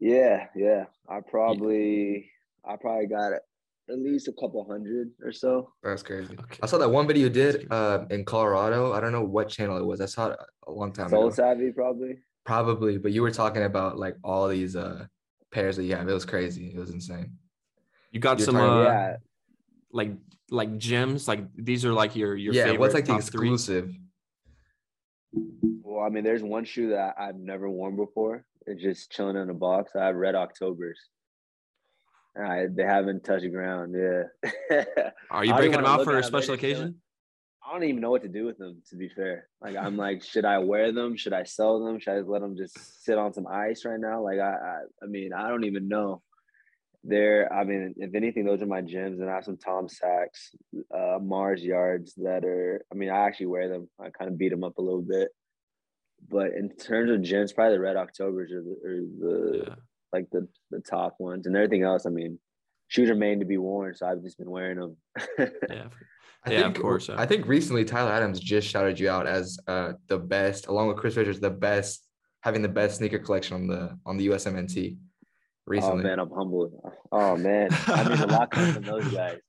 [0.00, 0.84] Yeah, yeah.
[1.08, 2.30] I probably
[2.64, 5.70] I probably got at least a couple hundred or so.
[5.82, 6.34] That's crazy.
[6.38, 6.58] Okay.
[6.62, 8.92] I saw that one video you did uh, in Colorado.
[8.92, 10.00] I don't know what channel it was.
[10.00, 11.34] I saw it a long time Soul ago.
[11.34, 12.18] Savvy probably.
[12.44, 15.06] Probably, but you were talking about like all these uh
[15.50, 16.08] pairs that you have.
[16.08, 16.72] It was crazy.
[16.74, 17.32] It was insane.
[18.12, 19.16] you got You're some talking- uh, yeah.
[19.92, 20.12] like
[20.50, 23.48] like gems like these are like your your yeah, favorite what's like the top three?
[23.48, 23.96] exclusive?
[25.82, 28.44] Well, I mean, there's one shoe that I've never worn before.
[28.66, 29.92] It's just chilling in a box.
[29.96, 30.98] I have Red Octobers.
[32.36, 33.94] I, they haven't touched the ground.
[33.96, 34.84] Yeah.
[35.30, 37.00] Are you breaking them out for a special they just occasion?
[37.66, 38.82] I don't even know what to do with them.
[38.90, 41.16] To be fair, like I'm like, should I wear them?
[41.16, 41.98] Should I sell them?
[41.98, 44.22] Should I let them just sit on some ice right now?
[44.22, 46.22] Like I, I, I mean, I don't even know.
[47.04, 50.50] they're I mean, if anything, those are my gyms, and I have some Tom Sachs,
[50.94, 52.84] uh, Mars yards that are.
[52.92, 53.88] I mean, I actually wear them.
[54.00, 55.28] I kind of beat them up a little bit,
[56.28, 59.74] but in terms of gyms, probably the Red Octobers are the, are the Yeah.
[60.12, 62.04] like the the top ones, and everything else.
[62.06, 62.38] I mean,
[62.88, 64.96] shoes are made to be worn, so I've just been wearing them.
[65.70, 65.88] Yeah.
[66.46, 67.18] I Yeah, of course, yeah.
[67.18, 70.98] I think recently Tyler Adams just shouted you out as uh, the best, along with
[70.98, 72.06] Chris Richards, the best,
[72.42, 74.98] having the best sneaker collection on the on the USMNT
[75.66, 76.00] Recently.
[76.00, 76.72] oh man, I'm humbled.
[77.10, 79.38] Oh man, I mean a lot comes from those guys.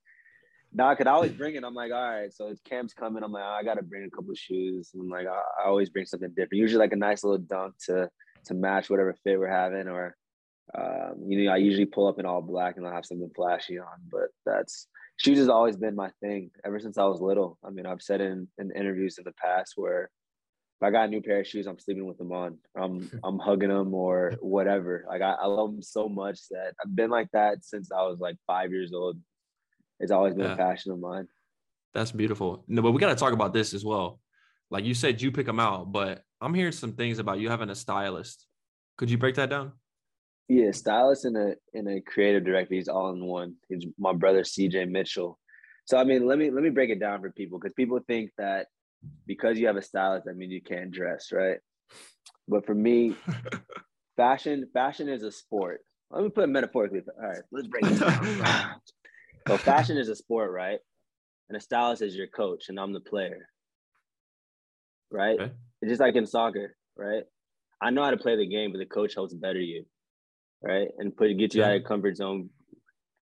[0.78, 1.64] Nah, I could always bring it.
[1.64, 3.24] I'm like, all right, so it's camp's coming.
[3.24, 4.90] I'm like, oh, I gotta bring a couple of shoes.
[4.94, 6.60] And I'm like, I, I always bring something different.
[6.60, 8.10] Usually like a nice little dunk to
[8.48, 10.18] to match whatever fit we're having, or
[10.74, 13.78] um, you know, I usually pull up in all black and I'll have something flashy
[13.80, 13.86] on.
[14.12, 17.58] But that's shoes has always been my thing ever since I was little.
[17.64, 20.10] I mean, I've said in, in interviews in the past where
[20.82, 22.58] if I got a new pair of shoes, I'm sleeping with them on.
[22.76, 25.06] I'm I'm hugging them or whatever.
[25.08, 28.20] Like I, I love them so much that I've been like that since I was
[28.20, 29.18] like five years old.
[30.00, 30.54] It's always been Yeah.
[30.54, 31.28] a passion of mine.
[31.94, 32.66] That's beautiful.
[32.68, 34.20] No, but we got to talk about this as well.
[34.70, 37.70] Like you said, you pick them out, but I'm hearing some things about you having
[37.70, 38.46] a stylist.
[38.98, 39.72] Could you break that down?
[40.48, 42.76] Yeah, stylist and a and a creative director.
[42.76, 43.56] He's all in one.
[43.68, 45.40] He's my brother CJ Mitchell.
[45.86, 48.32] So I mean, let me let me break it down for people because people think
[48.38, 48.68] that
[49.26, 51.58] because you have a stylist, that means you can't dress, right?
[52.48, 53.16] But for me,
[54.18, 55.82] fashion fashion is a sport.
[56.12, 57.02] Let me put it metaphorically.
[57.20, 58.76] All right, let's break it down.
[59.48, 60.80] so fashion is a sport, right?
[61.50, 63.48] And a stylist is your coach, and I'm the player.
[65.12, 65.40] Right?
[65.40, 65.52] Okay.
[65.82, 67.24] It's just like in soccer, right?
[67.82, 69.86] I know how to play the game, but the coach helps better you,
[70.62, 70.88] right?
[70.98, 72.50] And put get you out of your comfort zone,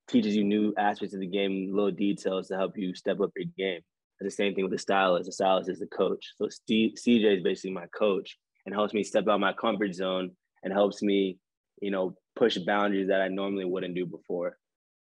[0.09, 3.49] teaches you new aspects of the game, little details to help you step up your
[3.57, 3.81] game.
[4.19, 5.27] It's the same thing with the stylist.
[5.27, 6.33] The stylist is the coach.
[6.37, 9.93] So Steve, CJ is basically my coach and helps me step out of my comfort
[9.95, 10.31] zone
[10.63, 11.37] and helps me,
[11.81, 14.57] you know, push boundaries that I normally wouldn't do before.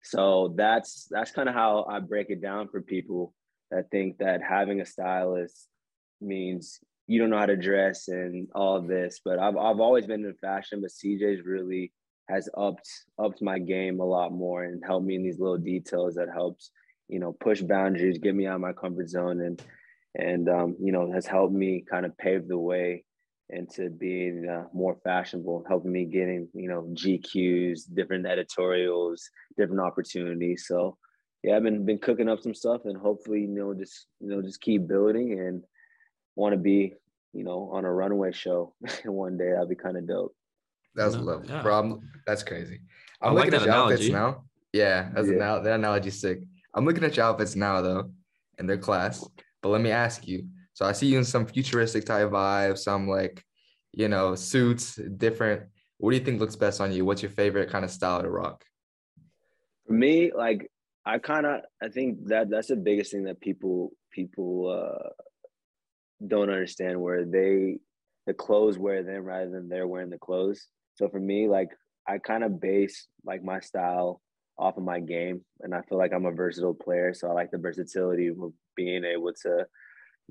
[0.05, 3.35] So that's that's kind of how I break it down for people
[3.71, 5.69] that think that having a stylist
[6.21, 9.21] means you don't know how to dress and all this.
[9.25, 11.93] But I've I've always been in fashion, but CJ's really
[12.33, 16.15] has upped upped my game a lot more and helped me in these little details
[16.15, 16.71] that helps
[17.09, 19.63] you know push boundaries, get me out of my comfort zone, and
[20.15, 23.05] and um, you know has helped me kind of pave the way
[23.51, 30.65] into being uh, more fashionable, helping me getting you know GQs, different editorials, different opportunities.
[30.67, 30.97] So
[31.43, 34.41] yeah, I've been been cooking up some stuff, and hopefully you know just you know
[34.41, 35.65] just keep building and
[36.35, 36.95] want to be
[37.35, 39.53] you know on a runway show one day.
[39.53, 40.35] That'd be kind of dope.
[40.95, 41.63] That's No, lovely, yeah.
[41.63, 41.79] bro.
[41.79, 42.81] I'm, that's crazy.
[43.21, 44.45] I I'm like looking at that your outfits now.
[44.73, 45.37] Yeah, that's Yeah.
[45.37, 46.41] now that analogy's sick.
[46.75, 48.13] I'm looking at your outfits now though,
[48.59, 49.27] in their class.
[49.63, 50.47] But let me ask you.
[50.75, 53.45] So I see you in some futuristic type vibe, some like,
[53.93, 55.65] you know, suits, different.
[55.99, 57.05] What do you think looks best on you?
[57.05, 58.65] What's your favorite kind of style to rock?
[59.87, 60.71] For me, like
[61.05, 65.11] I kind of I think that that's the biggest thing that people people uh
[66.27, 67.79] don't understand where they
[68.27, 70.67] the clothes wear them rather than they're wearing the clothes.
[70.95, 71.71] So for me, like
[72.07, 74.21] I kind of base like my style
[74.59, 77.15] off of my game, and I feel like I'm a versatile player.
[77.15, 78.37] So I like the versatility of
[78.77, 79.67] being able to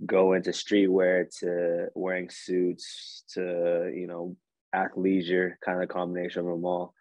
[0.06, 4.36] go into streetwear to wearing suits to you know
[4.74, 6.93] athleisure kind of combination of them all.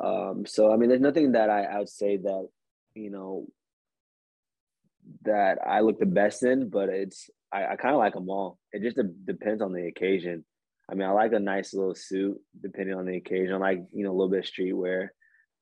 [0.00, 2.48] Um, so I mean, there's nothing that I, I would say that
[2.94, 3.46] you know
[5.22, 8.58] that I look the best in, but it's I, I kind of like them all.
[8.72, 10.44] It just de- depends on the occasion.
[10.90, 13.54] I mean, I like a nice little suit depending on the occasion.
[13.54, 15.08] I like you know a little bit of streetwear.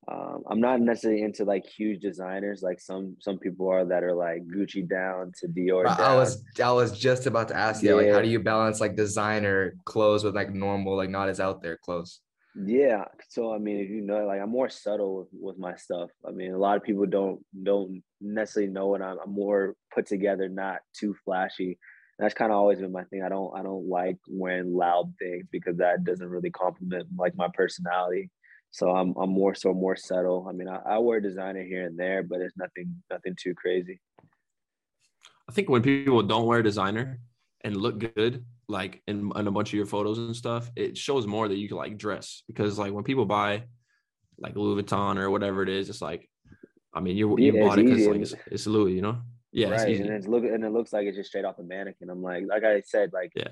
[0.07, 4.15] Um, I'm not necessarily into like huge designers like some some people are that are
[4.15, 5.87] like Gucci down to Dior.
[5.87, 8.81] I, I was I was just about to ask you, like, how do you balance
[8.81, 12.21] like designer clothes with like normal, like not as out there clothes?
[12.55, 13.05] Yeah.
[13.31, 16.11] So I mean, if you know, like I'm more subtle with, with my stuff.
[16.27, 19.19] I mean, a lot of people don't don't necessarily know what I'm.
[19.25, 21.79] I'm more put together, not too flashy.
[22.19, 23.23] And that's kind of always been my thing.
[23.23, 27.49] I don't I don't like wearing loud things because that doesn't really compliment like my
[27.53, 28.31] personality.
[28.71, 30.47] So I'm I'm more so more subtle.
[30.49, 34.01] I mean, I, I wear designer here and there, but it's nothing nothing too crazy.
[35.49, 37.21] I think when people don't wear designer
[37.63, 41.27] and look good, like in, in a bunch of your photos and stuff, it shows
[41.27, 43.65] more that you can like dress because like when people buy
[44.39, 46.29] like Louis Vuitton or whatever it is, it's like,
[46.95, 49.21] I mean, you you Yeah, bought it because like it's, it's Louis, you know?
[49.55, 49.89] Yeah, right.
[49.89, 50.03] easy.
[50.03, 52.11] And it's look and it looks like it's just straight off the mannequin.
[52.11, 53.49] I'm like, like I said, like Yeah.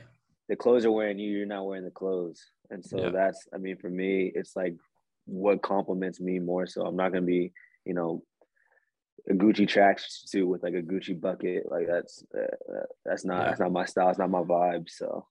[0.48, 2.44] the clothes are wearing you, you're not wearing the clothes.
[2.70, 3.10] And so Yeah.
[3.10, 4.74] that's I mean, for me, it's like
[5.26, 6.66] what compliments me more.
[6.66, 7.52] So I'm not gonna be,
[7.84, 8.24] you know,
[9.30, 11.70] a Gucci tracksuit with like a Gucci bucket.
[11.70, 12.40] Like that's uh,
[12.74, 13.44] uh, that's not Yeah.
[13.46, 14.10] that's not my style.
[14.10, 14.90] It's not my vibe.
[14.90, 15.28] So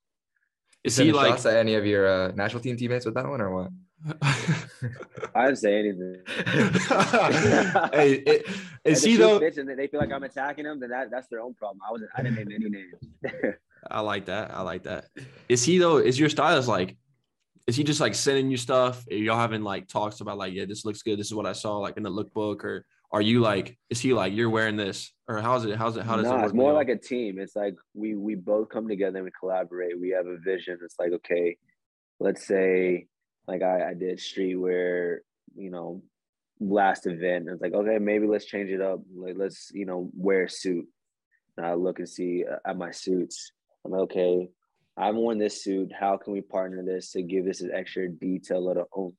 [0.86, 3.42] Is he sending like at any of your uh, national team teammates with that one
[3.42, 3.72] or what?
[5.36, 6.22] I didn't say anything.
[7.93, 8.47] hey, it,
[8.84, 9.39] is he though?
[9.39, 11.82] fits and they feel like I'm attacking them, then that, that's their own problem.
[11.88, 12.10] I wasn't.
[12.16, 13.56] I didn't name any names.
[13.91, 14.52] I like that.
[14.54, 15.06] I like that.
[15.49, 15.97] Is he though?
[15.97, 16.97] Is your stylist like?
[17.68, 19.06] Is he just like sending you stuff?
[19.10, 21.20] Are y'all having like talks about like, yeah, this looks good.
[21.20, 24.14] This is what I saw like in the lookbook, or are you like, is he
[24.14, 25.78] like, you're wearing this, or how's it?
[25.78, 26.04] How's it?
[26.04, 26.45] How does no, it work?
[26.45, 27.39] it's more like a team.
[27.39, 29.99] It's like we we both come together and we collaborate.
[29.99, 30.80] We have a vision.
[30.84, 31.58] It's like okay,
[32.20, 33.08] let's say
[33.52, 35.18] like I, I did streetwear,
[35.56, 36.02] you know,
[36.60, 37.49] last event.
[37.49, 39.02] It's like okay, maybe let's change it up.
[39.14, 40.86] Like let's you know wear a suit.
[41.58, 43.52] And I look and see uh, at my suits.
[43.84, 44.49] I'm like okay,
[44.97, 45.91] I've worn this suit.
[45.97, 49.16] How can we partner this to give this an extra detail, little oomph?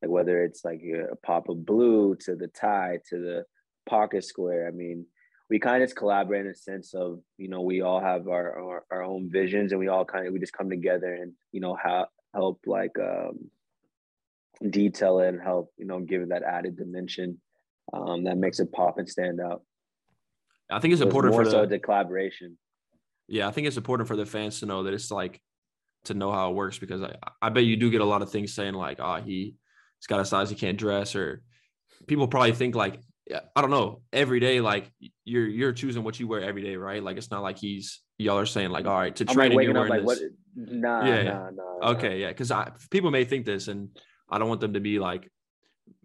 [0.00, 3.44] Like whether it's like a pop of blue to the tie to the
[3.86, 4.66] pocket square.
[4.66, 5.04] I mean,
[5.50, 8.58] we kind of just collaborate in a sense of you know we all have our
[8.58, 11.60] our, our own visions and we all kind of we just come together and you
[11.60, 13.50] know how help like um
[14.68, 17.40] detail it and help you know give it that added dimension
[17.92, 19.62] um that makes it pop and stand out
[20.70, 21.68] I think it's So important more for so the.
[21.68, 22.56] the collaboration
[23.26, 25.40] Yeah, I think it's important for the fans to know that it's like
[26.04, 28.30] to know how it works because I, I bet you do get a lot of
[28.30, 29.54] things saying like, oh, he
[29.98, 31.42] he's got a size he can't dress, or
[32.06, 33.00] people probably think like,
[33.54, 34.90] I don't know, every day like
[35.24, 37.02] you're you're choosing what you wear every day, right?
[37.02, 39.52] Like it's not like he's y'all are saying like, all right, to i'm train like
[39.52, 40.20] and you're waking up wearing like this.
[40.20, 40.80] what Mm-hmm.
[40.80, 41.32] nah Yeah, yeah.
[41.32, 41.90] nah nah nah.
[41.92, 43.88] Okay, yeah, because I people may think this, and
[44.28, 45.30] I don't want them to be like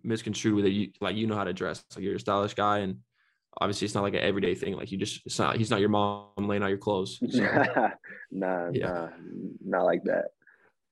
[0.03, 0.69] misconstrued with it.
[0.71, 2.99] You like you know how to dress, like you're a stylish guy, and
[3.59, 4.75] obviously it's not like an everyday thing.
[4.75, 7.19] Like you just it's not he's not your mom laying out your clothes.
[7.29, 7.41] So,
[8.31, 8.87] nah Yeah.
[8.87, 9.09] nah
[9.65, 10.25] not like that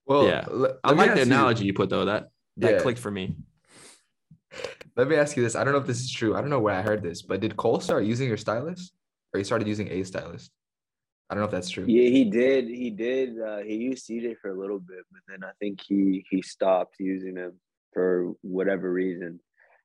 [0.06, 0.44] Well, Yeah.
[0.50, 2.04] le- I let like ask the you- analogy you put though.
[2.04, 2.80] That that Yeah.
[2.82, 3.36] clicked for me.
[4.96, 5.56] Let me ask you this.
[5.56, 6.36] I don't know if this is true.
[6.36, 8.92] I don't know where I heard this, but did Cole start using your stylist,
[9.32, 10.52] or he started using a stylist?
[11.28, 11.84] I don't know if that's true.
[11.86, 12.68] Yeah, he did.
[12.68, 13.40] He did.
[13.40, 16.96] Uh, he used CJ for a little bit, but then I think he he stopped
[16.98, 17.54] using him
[17.92, 19.40] for whatever reason.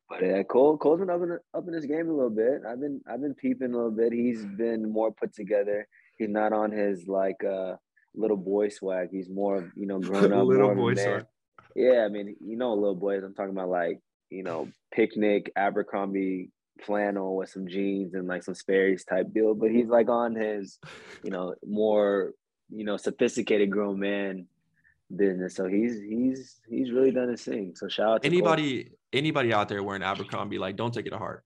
[0.10, 2.64] But uh, Cole Cole's been up in up in his game a little bit.
[2.68, 4.12] I've been I've been peeping a little bit.
[4.12, 5.88] He's been more put together.
[6.18, 7.76] He's not on his like uh
[8.16, 9.10] little boy swag.
[9.12, 11.26] He's more you know grown up, Little more boy swag.
[11.76, 13.24] Yeah, I mean you know little boys.
[13.24, 16.50] I'm talking about like you know picnic Abercrombie
[16.86, 19.54] flannel with some jeans and like some Sperry's type deal.
[19.56, 20.80] But he's like on his
[21.24, 22.34] you know more
[22.70, 24.48] you know sophisticated grown man
[25.16, 25.56] business.
[25.56, 27.74] So he's he's he's really done his thing.
[27.76, 28.38] So shout out to Cole.
[28.38, 31.44] Anybody anybody out there wearing Abercrombie, like don't take it to heart.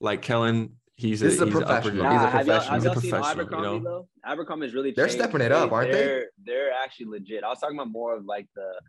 [0.00, 2.02] Like Kellyn, he's This is a he's upper professional.
[2.02, 2.12] grade.
[2.12, 2.74] He's a Nah, have y'all, professional.
[2.74, 3.90] have He's a y'all seen professional, you Abercrombie know?
[3.90, 4.08] though?
[4.24, 5.20] Abercrombie's really They're changed.
[5.22, 5.98] stepping it up, aren't they?
[5.98, 7.44] They're they're actually legit.
[7.44, 8.80] I was talking about more of like the,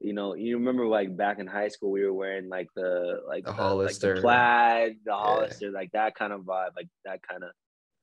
[0.00, 3.44] you know, you remember like back in high school we were wearing like the like
[3.44, 7.50] The like the plaid, the Hollister, like that kind of vibe, like that kind of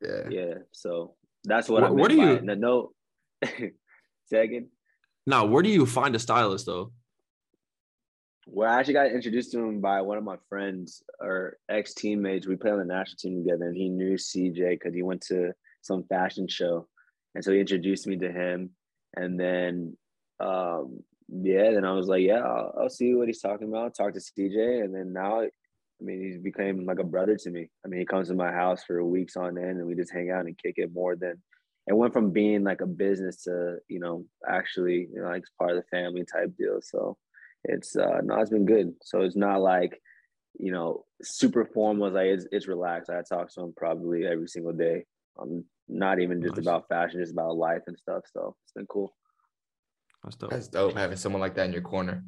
[0.02, 0.30] Yeah.
[0.30, 0.54] yeah.
[0.72, 1.16] So
[1.46, 2.43] that's what Where- I where meant do you- it.
[2.43, 2.91] No, no.
[4.26, 4.68] Second,
[5.28, 6.91] Now, where do you find a stylist though?
[8.48, 12.46] well, I actually got introduced to him by one of my friends or ex teammates.
[12.48, 15.52] We played on the national team together, and he knew CJ because he went to
[15.82, 16.88] some fashion show,
[17.34, 18.72] and so he introduced me to him.
[19.16, 19.98] And then,
[20.39, 23.95] um, yeah, then I was like, yeah, I'll, I'll see what he's talking about.
[23.95, 25.49] Talk to CJ, and then now, I
[26.01, 27.69] mean, he's became like a brother to me.
[27.84, 30.30] I mean, he comes to my house for weeks on end, and we just hang
[30.32, 31.41] out and kick it more than.
[31.88, 35.71] It went from being like a business to you know actually you know like part
[35.71, 36.80] of the family type deal.
[36.82, 37.17] So
[37.63, 38.93] it's uh no, it's been good.
[39.03, 39.99] So it's not like,
[40.59, 42.11] you know, super formal.
[42.11, 43.09] Like it's it's relaxed.
[43.09, 45.05] I talk to him probably every single day.
[45.39, 46.65] I'm not even just Nice.
[46.65, 48.23] about fashion, just about life and stuff.
[48.34, 49.13] So it's been cool.
[50.26, 50.49] That's dope.
[50.49, 52.23] That's dope having someone like that in your corner.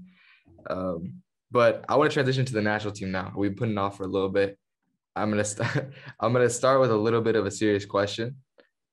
[0.70, 1.22] Um,
[1.52, 3.34] but I want to transition to the national team now.
[3.36, 4.58] We've been putting off for a little bit.
[5.16, 5.94] I'm gonna start.
[6.20, 8.36] I'm gonna start with a little bit of a serious question,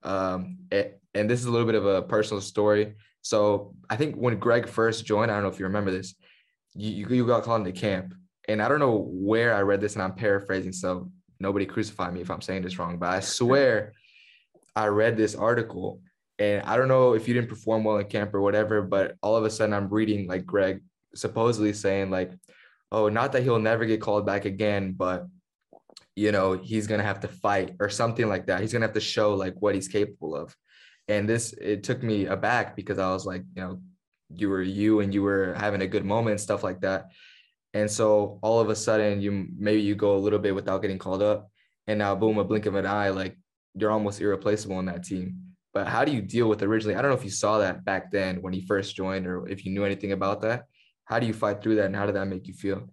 [0.03, 2.95] um, a- and this is a little bit of a personal story.
[3.23, 6.15] So I think when Greg first joined, I don't know if you remember this,
[6.75, 8.15] you you, you got called into camp,
[8.49, 12.21] and I don't know where I read this, and I'm paraphrasing, so nobody crucify me
[12.21, 13.93] if I'm saying this wrong, but I swear
[14.75, 16.01] I read this article
[16.39, 19.37] and I don't know if you didn't perform well in camp or whatever, but all
[19.37, 20.81] of a sudden I'm reading like Greg
[21.15, 22.33] supposedly saying like,
[22.91, 25.27] oh, not that he'll never get called back again, but
[26.17, 28.61] you know, he's gonna have to fight or something like that.
[28.61, 30.55] He's gonna have to show like what he's capable of.
[31.09, 33.81] And this it took me aback because I was like, you know,
[34.31, 37.11] you were you and you were having a good moment and stuff like that.
[37.75, 40.99] And so all of a sudden you maybe you go a little bit without getting
[40.99, 41.51] called up.
[41.87, 43.37] And now boom, a blink of an eye, like
[43.75, 45.54] you're almost irreplaceable in that team.
[45.75, 46.95] But how do you deal with originally?
[46.95, 49.67] I don't know if you saw that back then when you first joined or if
[49.67, 50.67] you knew anything about that.
[51.05, 52.89] How do you fight through that and how did that make you feel?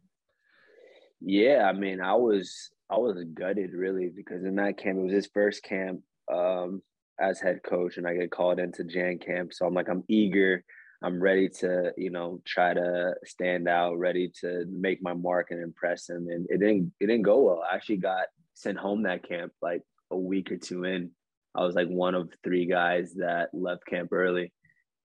[1.22, 5.14] Yeah, I mean, I was I was gutted really because in that camp it was
[5.14, 6.02] his first camp
[6.34, 6.82] um,
[7.20, 9.54] as head coach, and I get called into Jan camp.
[9.54, 10.64] So I'm like, I'm eager.
[11.04, 15.62] I'm ready to, you know, try to stand out, ready to make my mark and
[15.62, 16.28] impress him.
[16.30, 17.64] And it didn't it didn't go well.
[17.70, 18.26] I actually got
[18.56, 21.12] sent home that camp like a week or two in.
[21.56, 24.54] I was like one of three guys that left camp early.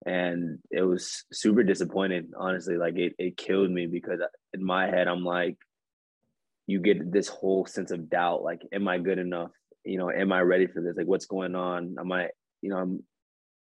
[0.06, 2.76] And it was super disappointing, honestly.
[2.76, 4.20] Like it, it killed me because
[4.52, 5.56] in my head, I'm like,
[6.66, 8.42] you get this whole sense of doubt.
[8.42, 9.50] Like, am I good enough?
[9.84, 10.96] You know, am I ready for this?
[10.96, 11.96] Like, what's going on?
[11.98, 12.28] Am I,
[12.60, 13.02] you know, I'm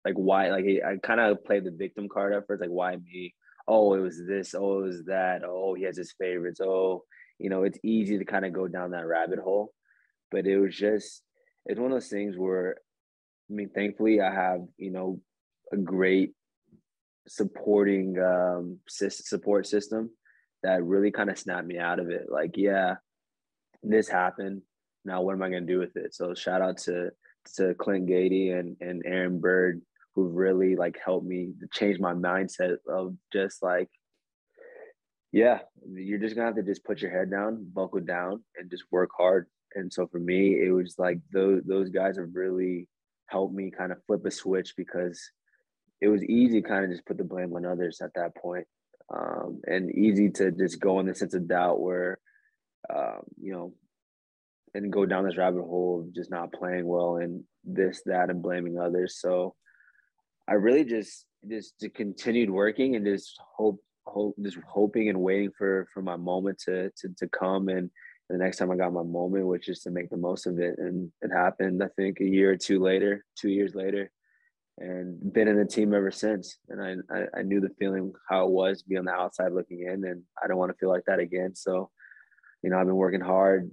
[0.06, 3.36] like why like I kind of played the victim card at first, like why me?
[3.68, 4.56] Oh, it was this.
[4.56, 5.42] Oh, it was that.
[5.46, 6.62] Oh, he has his favorites.
[6.64, 7.04] Oh,
[7.38, 9.74] you know, it's easy to kind of go down that rabbit hole,
[10.32, 11.22] but it was just
[11.68, 12.78] it's one of those things where,
[13.50, 15.20] I mean, thankfully I have you know
[15.72, 16.34] a great
[17.28, 20.10] supporting um support system
[20.64, 22.28] that really kind of snapped me out of it.
[22.30, 22.96] Like, yeah,
[23.84, 24.62] this happened.
[25.06, 26.16] Now what am I gonna do with it?
[26.16, 27.12] So shout out to
[27.56, 29.82] to Clint Gady and and Aaron Bird
[30.16, 33.90] who really like helped me change my mindset of just like
[35.32, 35.60] yeah
[35.94, 39.12] you're just gonna have to just put your head down buckle down and just work
[39.16, 39.46] hard
[39.76, 42.88] and so for me it was like those those guys have really
[43.28, 45.22] helped me kind of flip a switch because
[46.00, 48.66] it was easy to kind of just put the blame on others at that point
[49.14, 52.20] um, and easy to just go in the sense of doubt where
[52.94, 53.74] um, you know
[54.74, 58.42] and go down this rabbit hole of just not playing well and this that and
[58.42, 59.18] blaming others.
[59.20, 59.56] So
[60.48, 65.88] I really just just continued working and just hope hope just hoping and waiting for
[65.94, 67.90] for my moment to to to come and
[68.30, 70.76] the next time I got my moment, which is to make the most of it.
[70.78, 74.12] And it happened, I think, a year or two later, two years later,
[74.78, 76.58] and been in the team ever since.
[76.70, 79.54] And I, I, I knew the feeling how it was to be on the outside
[79.54, 81.56] looking in, and I don't want to feel like that again.
[81.56, 81.90] So,
[82.64, 83.72] you know, I've been working hard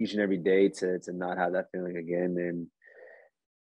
[0.00, 2.36] each and every day to to not have that feeling again.
[2.38, 2.66] And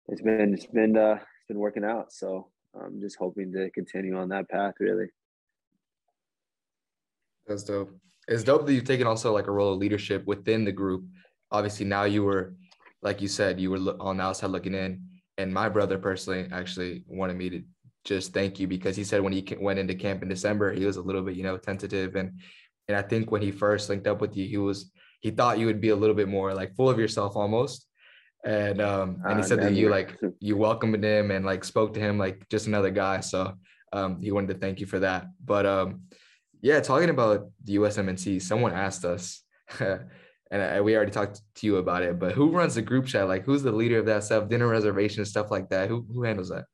[0.07, 2.13] it's been it's been uh it's been working out.
[2.13, 5.07] So I'm just hoping to continue on that path really.
[7.45, 7.91] That's dope.
[8.29, 11.03] It's dope that you've taken also like a role of leadership within the group.
[11.51, 12.53] Obviously, now you were,
[13.01, 15.03] like you said, you were on the outside looking in.
[15.37, 17.63] And my brother personally actually wanted me to
[18.05, 20.97] just thank you because he said when he went into camp in December, he was
[20.97, 22.15] a little bit, you know, tentative.
[22.15, 22.39] And
[22.87, 25.65] and I think when he first linked up with you, he was he thought you
[25.65, 27.85] would be a little bit more like full of yourself almost
[28.45, 31.93] and um and he uh, said that you like you welcomed him and like spoke
[31.93, 33.53] to him like just another guy so
[33.91, 36.01] um he wanted to thank you for that but um
[36.61, 39.43] yeah talking about the USMNT someone asked us
[39.79, 43.27] and we already talked to you about it but who runs the group chat?
[43.27, 44.49] Like who's the leader of that stuff?
[44.49, 45.89] Dinner reservation stuff like that.
[45.89, 46.65] Who who handles that?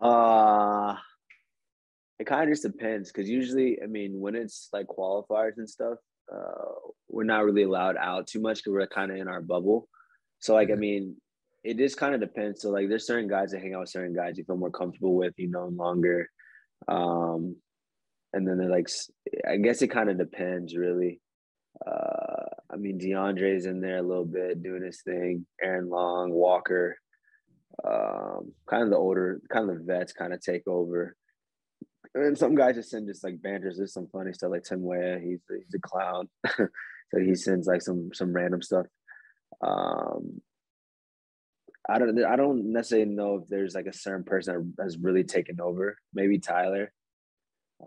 [0.00, 0.96] Uh
[2.18, 5.98] it kind of just depends because usually i mean when it's like qualifiers and stuff
[6.32, 9.88] uh we're not really allowed out too much because we're kind of in our bubble.
[10.40, 11.16] So like I mean,
[11.62, 12.62] it just kind of depends.
[12.62, 15.14] So like there's certain guys that hang out with certain guys you feel more comfortable
[15.14, 16.28] with, you know, longer.
[16.88, 17.56] Um
[18.32, 18.88] and then they're like
[19.48, 21.20] I guess it kind of depends really.
[21.84, 26.96] Uh I mean DeAndre's in there a little bit doing his thing, Aaron Long, Walker,
[27.84, 31.16] um, kind of the older, kind of the vets kind of take over.
[32.14, 33.76] And then some guys just send just like banters.
[33.76, 36.28] There's some funny stuff like Tim Weah, he's he's a clown.
[36.56, 36.68] so
[37.18, 38.86] he sends like some some random stuff.
[39.62, 40.40] Um,
[41.88, 45.24] I don't I don't necessarily know if there's like a certain person that has really
[45.24, 45.98] taken over.
[46.14, 46.92] Maybe Tyler.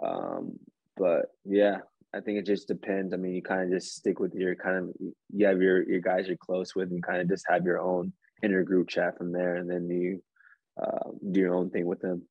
[0.02, 0.60] Um,
[0.98, 1.80] but yeah,
[2.14, 3.14] I think it just depends.
[3.14, 4.96] I mean, you kind of just stick with your kind of
[5.34, 8.14] you have your your guys you're close with, and kind of just have your own
[8.44, 10.22] inner group chat from there, and then you
[10.82, 12.24] uh, do your own thing with them.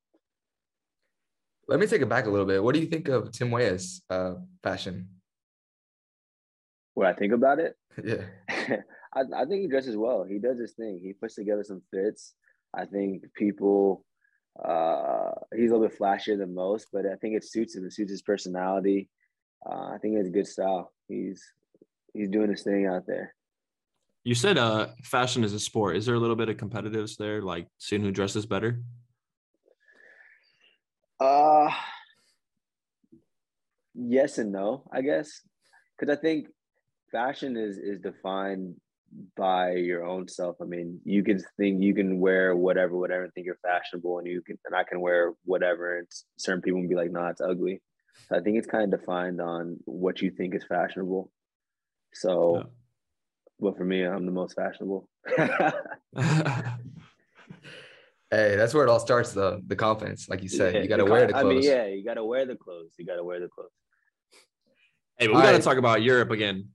[1.68, 2.62] Let me take it back a little bit.
[2.62, 5.08] What do you think of Tim Weah's uh, fashion?
[6.94, 7.76] What I think about it?
[8.04, 8.24] Yeah.
[9.14, 10.24] I, I think he dresses well.
[10.24, 10.98] He does his thing.
[11.00, 12.34] He puts together some fits.
[12.76, 14.04] I think people
[14.62, 17.84] uh he's a little bit flashier than most, but I think it suits him.
[17.84, 19.08] It suits his personality.
[19.68, 20.92] Uh, I think it's good style.
[21.08, 21.42] He's
[22.12, 23.34] he's doing his thing out there.
[24.22, 25.96] You said uh fashion is a sport.
[25.96, 28.80] Is there a little bit of competitiveness there, like seeing who dresses better?
[31.20, 31.70] Uh
[33.94, 35.40] yes and no, I guess.
[35.98, 36.48] Cause I think
[37.10, 38.76] fashion is is defined
[39.36, 40.56] by your own self.
[40.60, 44.26] I mean, you can think you can wear whatever, whatever, and think you're fashionable, and
[44.26, 47.40] you can, and I can wear whatever, and certain people will be like, "Nah, it's
[47.40, 47.80] ugly."
[48.28, 51.30] So I think it's kind of defined on what you think is fashionable.
[52.12, 52.62] So, yeah.
[53.60, 55.08] but for me, I'm the most fashionable.
[55.36, 55.72] hey,
[58.30, 59.32] that's where it all starts.
[59.32, 61.44] The the confidence, like you said, yeah, you got to wear the clothes.
[61.44, 62.92] I mean, yeah, you got to wear the clothes.
[62.98, 63.70] You got to wear the clothes.
[65.18, 66.68] Hey, but we got to talk about Europe again.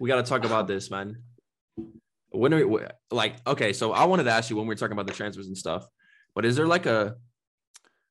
[0.00, 1.16] We got to talk about this, man
[2.30, 4.92] when are we, like okay so i wanted to ask you when we are talking
[4.92, 5.86] about the transfers and stuff
[6.34, 7.16] but is there like a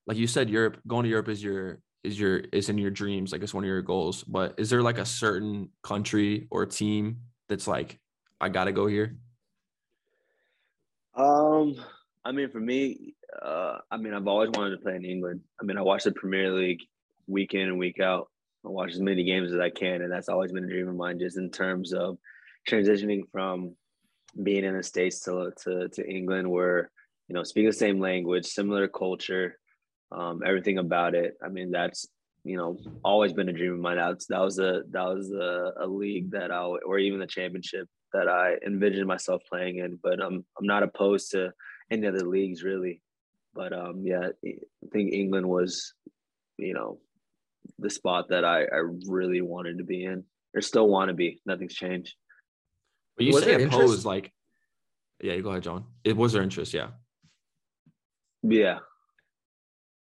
[0.07, 3.31] like you said, Europe going to Europe is your is your is in your dreams,
[3.31, 4.23] like it's one of your goals.
[4.23, 7.17] But is there like a certain country or team
[7.49, 7.99] that's like,
[8.39, 9.17] I gotta go here?
[11.13, 11.75] Um,
[12.23, 15.41] I mean, for me, uh, I mean, I've always wanted to play in England.
[15.59, 16.81] I mean, I watch the Premier League
[17.27, 18.29] week in and week out.
[18.65, 20.95] I watch as many games as I can, and that's always been a dream of
[20.95, 22.17] mine, just in terms of
[22.69, 23.75] transitioning from
[24.41, 26.91] being in the states to to, to England, where
[27.27, 29.57] you know speak the same language, similar culture,
[30.11, 31.35] um, everything about it.
[31.43, 32.07] I mean, that's
[32.43, 33.97] you know always been a dream of mine.
[33.97, 37.87] That's that was a that was a, a league that I or even the championship
[38.13, 39.99] that I envisioned myself playing in.
[40.01, 41.53] But I'm I'm not opposed to
[41.91, 43.01] any other leagues really.
[43.53, 44.53] But um, yeah, I
[44.93, 45.93] think England was,
[46.57, 46.99] you know,
[47.79, 50.23] the spot that I, I really wanted to be in,
[50.55, 51.41] or still want to be.
[51.45, 52.13] Nothing's changed.
[53.17, 54.31] But you Was say opposed, like,
[55.21, 55.85] yeah, you go ahead, John.
[56.03, 56.89] It was their interest, yeah.
[58.43, 58.79] Yeah.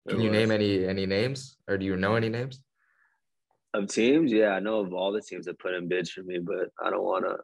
[0.10, 2.60] Can It you name any any names, or do you know any names?
[3.74, 4.32] of teams?
[4.32, 6.90] Yeah, I know of all the teams that put in bids for me, but I
[6.90, 7.38] don't want to,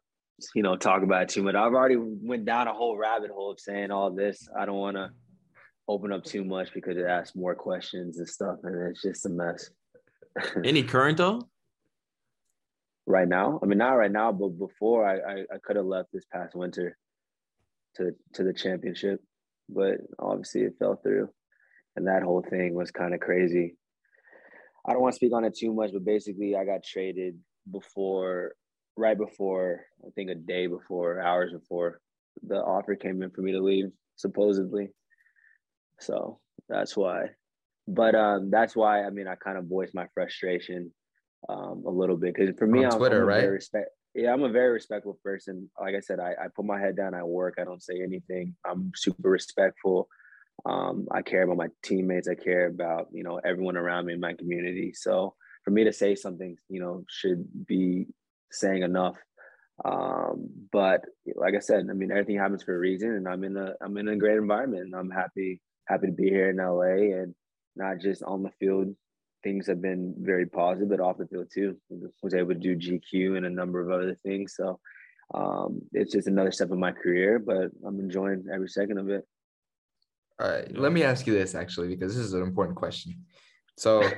[0.56, 1.56] you know, talk about it too much.
[1.56, 4.48] I've already went down a whole rabbit hole of saying all this.
[4.58, 5.12] I don't want to
[5.88, 9.30] open up too much because it asks more questions and stuff, and it's just a
[9.30, 9.70] mess.
[10.64, 11.48] Any current though?
[13.06, 13.60] Right now.
[13.62, 16.56] I mean, not right now, but before I, I, I could have left this past
[16.56, 16.98] winter
[17.96, 19.22] to to the championship,
[19.70, 21.30] but obviously it fell through,
[21.96, 23.76] and that whole thing was kind of crazy.
[24.86, 27.40] I don't want to speak on it too much, but basically, I got traded
[27.72, 28.54] before,
[28.98, 32.02] right before I think a day before, hours before
[32.42, 34.90] the offer came in for me to leave, supposedly.
[36.00, 37.28] So that's why.
[37.88, 40.92] But um, that's why I mean I kind of voiced my frustration
[41.50, 43.42] um, a little bit because for me, On I'm, Twitter, I'm a right?
[43.42, 43.90] Very respect.
[44.16, 45.70] Yeah, I'm a very respectful person.
[45.80, 47.16] Like I said, I, I put my head down.
[47.16, 47.56] I work.
[47.60, 48.56] I don't say anything.
[48.66, 50.08] I'm super respectful.
[50.66, 52.28] Um, I care about my teammates.
[52.28, 54.94] I care about you know everyone around me in my community.
[54.94, 58.08] So for me to say something, you know, should be
[58.52, 59.18] saying enough.
[59.84, 61.04] Um, but
[61.36, 63.98] like I said, I mean, everything happens for a reason, and I'm in a I'm
[63.98, 67.34] in a great environment, and I'm happy happy to be here in LA, and
[67.76, 68.96] not just on the field.
[69.44, 71.78] Things have been very positive, but off the field too.
[72.22, 74.56] Was able to do GQ and a number of other things.
[74.56, 74.80] So
[75.34, 79.26] um, it's just another step in my career, but I'm enjoying every second of it.
[80.40, 83.26] All right, let me ask you this actually, because this is an important question.
[83.78, 84.10] So,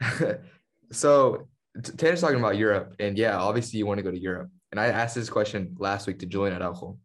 [0.92, 1.48] so
[1.96, 4.50] Tanner's talking about Europe, and yeah, obviously you want to go to Europe.
[4.70, 6.98] And I asked this question last week to Julian Araujo.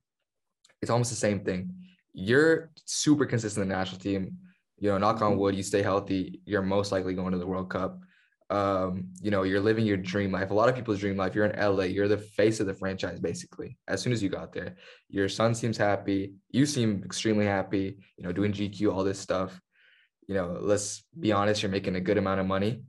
[0.81, 1.73] It's almost the same thing.
[2.13, 4.37] You're super consistent in the national team.
[4.79, 6.41] You know, knock on wood, you stay healthy.
[6.45, 7.99] You're most likely going to the World Cup.
[8.49, 10.49] Um, you know, you're living your dream life.
[10.49, 11.35] A lot of people's dream life.
[11.35, 11.83] You're in LA.
[11.83, 13.77] You're the face of the franchise, basically.
[13.87, 14.77] As soon as you got there,
[15.07, 16.33] your son seems happy.
[16.49, 17.97] You seem extremely happy.
[18.17, 19.59] You know, doing GQ, all this stuff.
[20.27, 21.61] You know, let's be honest.
[21.61, 22.81] You're making a good amount of money.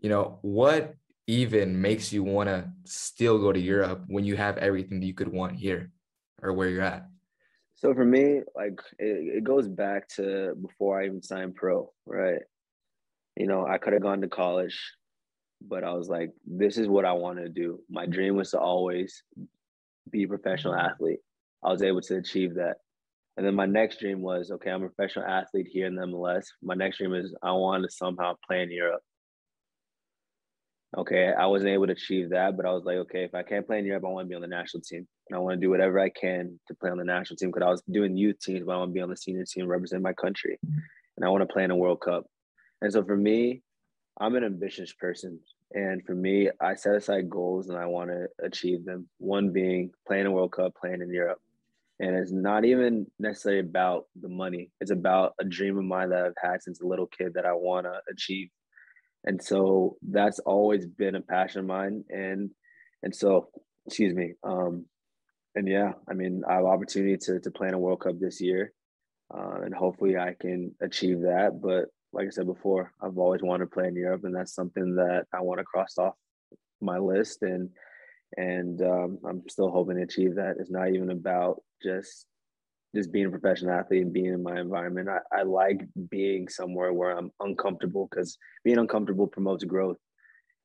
[0.00, 0.94] You know, what
[1.26, 5.14] even makes you want to still go to Europe when you have everything that you
[5.14, 5.90] could want here
[6.40, 7.09] or where you're at?
[7.80, 12.42] So for me, like it, it goes back to before I even signed pro, right?
[13.36, 14.78] You know, I could have gone to college,
[15.66, 17.80] but I was like, this is what I want to do.
[17.88, 19.22] My dream was to always
[20.10, 21.20] be a professional athlete.
[21.64, 22.76] I was able to achieve that.
[23.38, 26.44] And then my next dream was, okay, I'm a professional athlete here in the MLS.
[26.62, 29.02] My next dream is I want to somehow play in Europe.
[30.98, 33.64] Okay, I wasn't able to achieve that, but I was like, okay, if I can't
[33.64, 35.06] play in Europe, I want to be on the national team.
[35.28, 37.64] And I want to do whatever I can to play on the national team because
[37.64, 40.02] I was doing youth teams, but I want to be on the senior team, represent
[40.02, 40.58] my country.
[40.64, 42.24] And I want to play in a World Cup.
[42.82, 43.62] And so for me,
[44.20, 45.38] I'm an ambitious person.
[45.72, 49.08] And for me, I set aside goals and I want to achieve them.
[49.18, 51.38] One being playing a World Cup, playing in Europe.
[52.00, 54.70] And it's not even necessarily about the money.
[54.80, 57.52] It's about a dream of mine that I've had since a little kid that I
[57.52, 58.48] want to achieve.
[59.24, 62.04] And so that's always been a passion of mine.
[62.08, 62.50] And
[63.02, 63.48] and so,
[63.86, 64.34] excuse me.
[64.42, 64.86] Um,
[65.54, 68.40] and yeah, I mean, I have opportunity to to play in a World Cup this
[68.40, 68.72] year,
[69.34, 71.60] uh, and hopefully I can achieve that.
[71.60, 74.96] But like I said before, I've always wanted to play in Europe, and that's something
[74.96, 76.14] that I want to cross off
[76.80, 77.42] my list.
[77.42, 77.70] And
[78.36, 80.56] and um, I'm still hoping to achieve that.
[80.58, 82.26] It's not even about just
[82.94, 85.08] just being a professional athlete and being in my environment.
[85.08, 89.98] I, I like being somewhere where I'm uncomfortable because being uncomfortable promotes growth.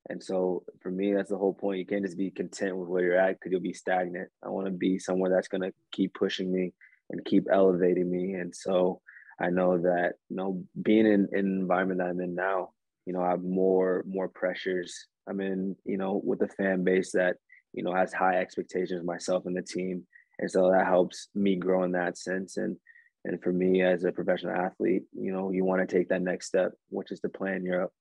[0.08, 1.78] And so for me, that's the whole point.
[1.78, 4.28] You can't just be content with where you're at because you'll be stagnant.
[4.44, 6.72] I want to be somewhere that's going to keep pushing me
[7.10, 8.34] and keep elevating me.
[8.34, 9.00] And so
[9.40, 12.70] I know that, you know, being in, in an environment that I'm in now,
[13.04, 15.06] you know, I have more, more pressures.
[15.28, 17.36] I'm in, you know, with a fan base that,
[17.72, 20.06] you know, has high expectations of myself and the team.
[20.38, 22.56] And so that helps me grow in that sense.
[22.56, 22.76] And,
[23.24, 26.46] And for me as a professional athlete, you know, you want to take that next
[26.46, 27.92] step, which is to play in Europe.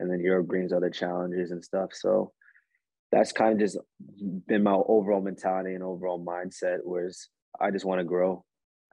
[0.00, 1.90] And then Europe brings other challenges and stuff.
[1.92, 2.32] So
[3.10, 3.76] that's kind of just
[4.48, 7.28] been my overall mentality and overall mindset, whereas
[7.60, 8.44] I just want to grow.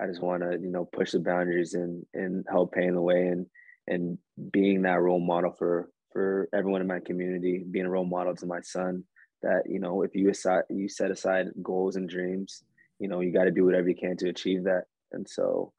[0.01, 3.27] I just want to, you know, push the boundaries and and help paving the way
[3.27, 3.45] and
[3.87, 4.17] and
[4.51, 8.45] being that role model for for everyone in my community, being a role model to
[8.45, 9.03] my son.
[9.41, 12.63] That you know, if you aside you set aside goals and dreams,
[12.99, 14.83] you know, you got to do whatever you can to achieve that.
[15.11, 15.73] And so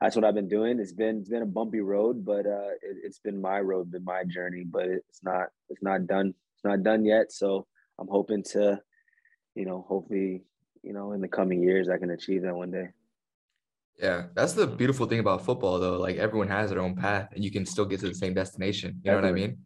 [0.00, 0.78] that's what I've been doing.
[0.78, 4.04] It's been it's been a bumpy road, but uh, it, has been my road, been
[4.04, 4.64] my journey.
[4.64, 6.34] But it's not it's not done.
[6.54, 7.32] It's not done yet.
[7.32, 7.66] So
[7.98, 8.80] I'm hoping to,
[9.54, 10.44] you know, hopefully,
[10.82, 12.88] you know, in the coming years, I can achieve that one day.
[13.98, 15.98] Yeah, that's the beautiful thing about football, though.
[15.98, 19.00] Like everyone has their own path, and you can still get to the same destination.
[19.02, 19.58] You know what I mean?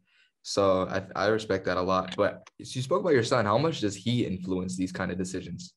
[0.42, 2.14] So I, I respect that a lot.
[2.16, 3.44] But you spoke about your son.
[3.44, 5.74] How much does he influence these kind of decisions?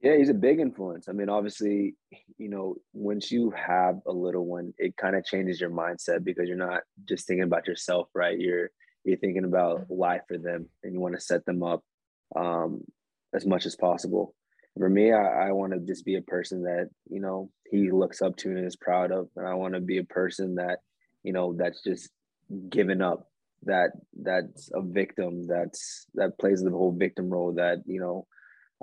[0.00, 1.08] Yeah, he's a big influence.
[1.08, 1.96] I mean, obviously,
[2.38, 6.46] you know, once you have a little one, it kind of changes your mindset because
[6.46, 8.38] you're not just thinking about yourself, right?
[8.38, 8.70] You're
[9.04, 11.82] you're thinking about life for them, and you want to set them up
[12.36, 12.82] um,
[13.34, 14.34] as much as possible.
[14.76, 18.22] For me, I, I want to just be a person that you know he looks
[18.22, 20.78] up to and is proud of, and I want to be a person that
[21.24, 22.10] you know that's just
[22.68, 23.28] given up,
[23.64, 23.90] that
[24.22, 28.28] that's a victim, that's that plays the whole victim role, that you know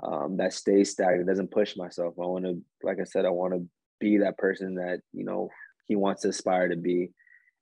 [0.02, 2.14] um, that stays stagnant, doesn't push myself.
[2.18, 3.66] I want to, like I said, I want to
[4.00, 5.48] be that person that you know
[5.86, 7.10] he wants to aspire to be,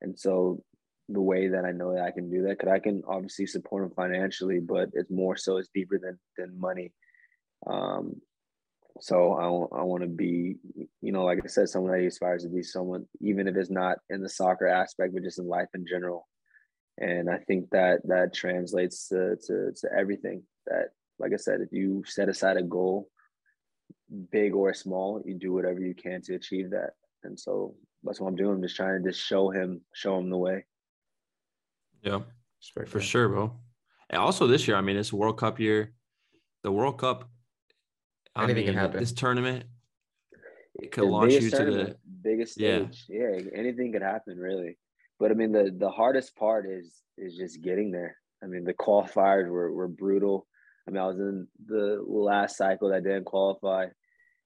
[0.02, 0.62] and so
[1.08, 3.84] the way that I know that I can do that, because I can obviously support
[3.84, 6.92] him financially, but it's more so it's deeper than than money.
[7.66, 8.20] Um,
[9.00, 10.56] so I, I want to be,
[11.00, 13.70] you know, like I said, someone that he aspires to be someone, even if it's
[13.70, 16.28] not in the soccer aspect, but just in life in general.
[16.98, 21.72] And I think that that translates to, to, to everything that like I said, if
[21.72, 23.08] you set aside a goal,
[24.30, 26.90] big or small, you do whatever you can to achieve that.
[27.22, 28.56] And so that's what I'm doing.
[28.56, 30.64] I'm just trying to just show him, show him the way.
[32.02, 32.20] Yeah,
[32.86, 33.52] for sure, bro.
[34.10, 35.94] And also this year, I mean, it's World Cup year.
[36.62, 37.30] The World Cup,
[38.34, 39.00] I Anything mean, can happen.
[39.00, 39.64] This tournament
[40.76, 43.04] it could the launch you to the biggest stage.
[43.08, 43.36] Yeah.
[43.36, 44.76] yeah, anything could happen, really.
[45.20, 48.16] But I mean, the the hardest part is is just getting there.
[48.42, 50.46] I mean, the qualifiers were were brutal.
[50.86, 53.86] I mean, I was in the last cycle that didn't qualify,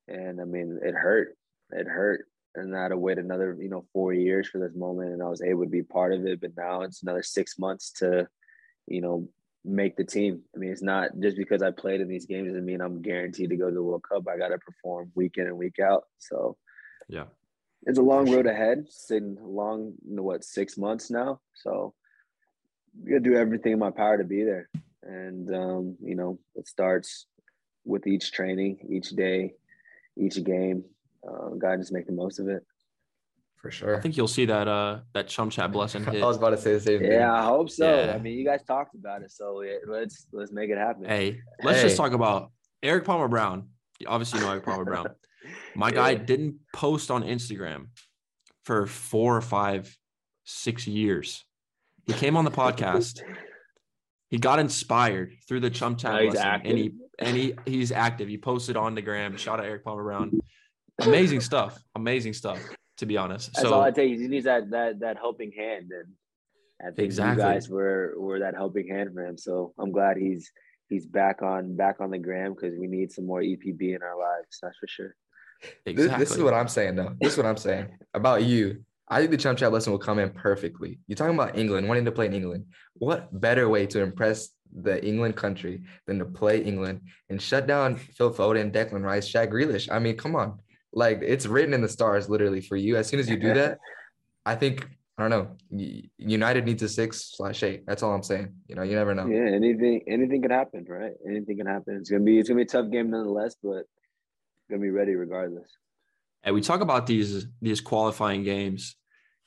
[0.07, 1.37] and I mean, it hurt.
[1.73, 5.13] It hurt, and I had to wait another, you know, four years for this moment,
[5.13, 6.41] and I was able to be part of it.
[6.41, 8.29] But now it's another six months to,
[8.87, 9.29] you know,
[9.65, 10.43] make the team.
[10.55, 13.51] I mean, it's not just because I played in these games doesn't mean I'm guaranteed
[13.51, 14.29] to go to the World Cup.
[14.29, 16.05] I got to perform week in and week out.
[16.19, 16.57] So,
[17.09, 17.25] yeah,
[17.83, 18.87] it's a long road ahead.
[18.89, 21.41] Sitting long, you know, what six months now.
[21.55, 21.95] So,
[23.05, 24.71] I gotta do everything in my power to be there
[25.03, 27.27] and um, you know it starts
[27.85, 29.55] with each training, each day,
[30.17, 30.85] each game.
[31.27, 32.65] Uh, God just make the most of it.
[33.57, 33.97] For sure.
[33.97, 36.23] I think you'll see that uh that chum chat blessing hit.
[36.23, 37.11] I was about to say the same thing.
[37.11, 38.05] Yeah, I hope so.
[38.05, 38.15] Yeah.
[38.15, 41.05] I mean, you guys talked about it, so yeah, let's let's make it happen.
[41.05, 41.85] Hey, let's hey.
[41.85, 43.69] just talk about Erik Palmer-Brown.
[44.07, 45.09] Obviously, you know Erik Palmer-Brown.
[45.75, 45.95] My yeah.
[45.95, 47.89] guy didn't post on Instagram
[48.65, 49.97] for four or five,
[50.45, 51.45] six years.
[52.07, 53.21] He came on the podcast
[54.31, 58.29] he got inspired through the chum chat lesson, and he and he he's active.
[58.29, 59.37] He posted on the gram.
[59.37, 60.39] Shout out Erik Palmer-Brown.
[61.01, 61.79] Amazing stuff.
[61.95, 62.61] Amazing stuff.
[62.99, 64.19] To be honest, that's so, all I tell you.
[64.19, 66.13] He needs that that that helping hand, and
[66.83, 67.45] I think exactly.
[67.45, 69.39] you guys were were that helping hand for him.
[69.39, 70.51] So I'm glad he's
[70.89, 74.19] he's back on back on the gram because we need some more EPB in our
[74.19, 74.59] lives.
[74.61, 75.15] That's for sure.
[75.87, 76.19] Exactly.
[76.19, 77.15] This, this is what I'm saying though.
[77.21, 78.85] This is what I'm saying about you.
[79.11, 80.99] I think the chum chat lesson will come in perfectly.
[81.07, 82.67] You're talking about England, wanting to play in England.
[82.95, 87.01] What better way to impress the England country than to play England
[87.31, 89.89] and shut down Phil Foden, Declan Rice, Jack Grealish?
[89.91, 90.59] I mean, come on.
[90.93, 92.97] Like it's written in the stars literally for you.
[92.97, 93.79] As soon as you do that,
[94.45, 94.87] I think
[95.19, 96.07] I don't know.
[96.17, 97.85] United needs a six slash eight.
[97.87, 98.55] That's all I'm saying.
[98.69, 99.27] You know, you never know.
[99.27, 101.13] Yeah, anything anything can happen, right?
[101.29, 101.97] Anything can happen.
[101.97, 103.85] It's gonna be it's gonna be a tough game nonetheless, but
[104.71, 105.69] gonna be ready regardless.
[106.45, 108.97] And we talk about these these qualifying games,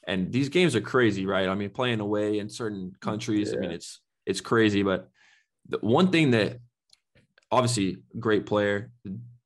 [0.08, 1.48] and these games are crazy, right?
[1.48, 3.58] I mean, playing away in certain countries, yeah.
[3.58, 4.84] I mean, it's it's crazy.
[4.84, 5.10] But
[5.68, 6.60] the one thing that
[7.52, 8.92] obviously great player,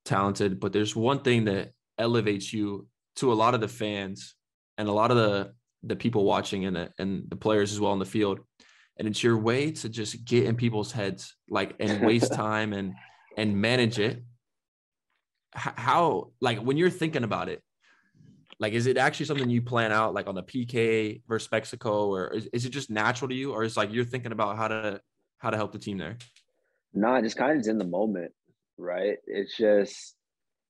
[0.05, 2.87] talented, but there's one thing that elevates you
[3.17, 4.35] to a lot of the fans
[4.77, 5.53] and a lot of the
[5.83, 8.39] the people watching and the, and the players as well in the field
[8.97, 12.93] and it's your way to just get in people's heads like and waste time and
[13.37, 14.23] and manage it
[15.53, 17.61] how like when you're thinking about it
[18.59, 22.33] like is it actually something you plan out like on the pk versus mexico or
[22.33, 24.99] is, is it just natural to you or is like you're thinking about how to
[25.39, 26.17] how to help the team there
[26.93, 28.31] nah, just kind of in the moment
[28.77, 30.15] right it's just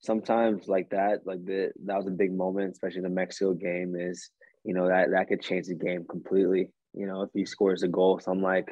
[0.05, 3.95] sometimes like that, like the that was a big moment, especially the Mexico game.
[3.97, 4.29] Is
[4.63, 6.69] you know that that could change the game completely.
[6.93, 8.69] You know, if he scores a goal, so I'm like,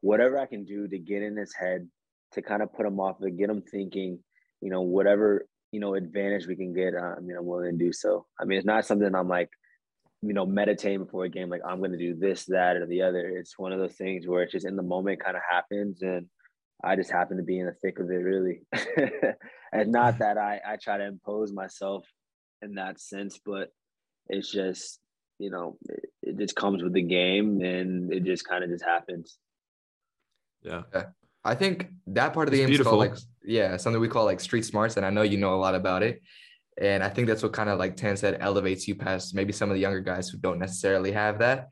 [0.00, 1.88] whatever I can do to get in his head,
[2.32, 4.20] to kind of put him off, to get him thinking,
[4.60, 6.94] you know, whatever you know advantage we can get.
[6.94, 8.26] Uh, I mean, I'm willing to do so.
[8.40, 9.50] I mean, it's not something I'm like,
[10.22, 13.02] you know, meditating before a game, like I'm going to do this, that, or the
[13.02, 13.28] other.
[13.28, 16.26] It's one of those things where it's just in the moment, kind of happens, and
[16.82, 18.62] I just happen to be in the thick of it, really.
[19.72, 22.04] and not that I I try to impose myself
[22.62, 23.68] in that sense, but
[24.28, 24.98] it's just
[25.38, 28.84] you know it, it just comes with the game, and it just kind of just
[28.84, 29.38] happens.
[30.62, 30.82] Yeah.
[31.44, 33.28] I think that part of the It's game is called like beautiful.
[33.48, 36.02] Yeah, something we call like street smarts, and I know you know a lot about
[36.02, 36.22] it.
[36.80, 39.70] And I think that's what kind of like Tan said elevates you past maybe some
[39.70, 41.68] of the younger guys who don't necessarily have that.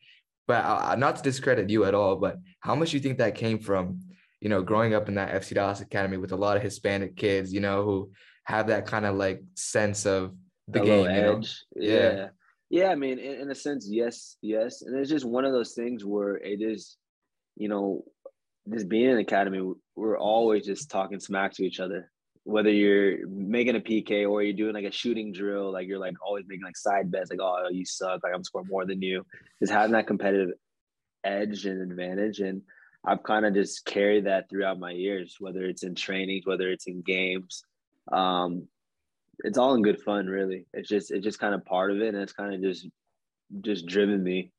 [0.49, 3.59] But uh, not to discredit you at all, but how much you think that came
[3.59, 4.01] from,
[4.41, 7.53] you know, growing up in that FC Dallas Academy with a lot of Hispanic kids,
[7.53, 8.11] you know, who
[8.45, 10.35] have that kind of like sense of
[10.69, 11.37] the game, little you know?
[11.37, 11.65] edge.
[11.77, 11.93] Yeah.
[11.93, 12.29] Yeah.
[12.71, 12.89] yeah.
[12.89, 14.83] I mean, in, in a sense, yes, yes.
[14.83, 16.97] And it's just one of those things where it is,
[17.57, 18.03] you know,
[18.73, 22.11] just being in academy, we're always just talking smack to each other.
[22.45, 26.15] Whether you're making a PK or you're doing like a shooting drill, like you're like
[26.25, 29.27] always making like side bets, like, oh, you suck, like I'm scoring more than you.
[29.61, 30.51] Just having that competitive
[31.25, 32.39] edge and advantage.
[32.41, 32.63] And
[33.05, 36.87] I've kind of just carried that throughout my years, whether it's in trainings, whether it's
[36.87, 37.65] in games.
[38.13, 38.69] Um,
[39.41, 40.67] it's all in good fun, really.
[40.73, 42.89] It's just it's just kind of part of it, and it's kind of just
[43.61, 44.51] just driven me,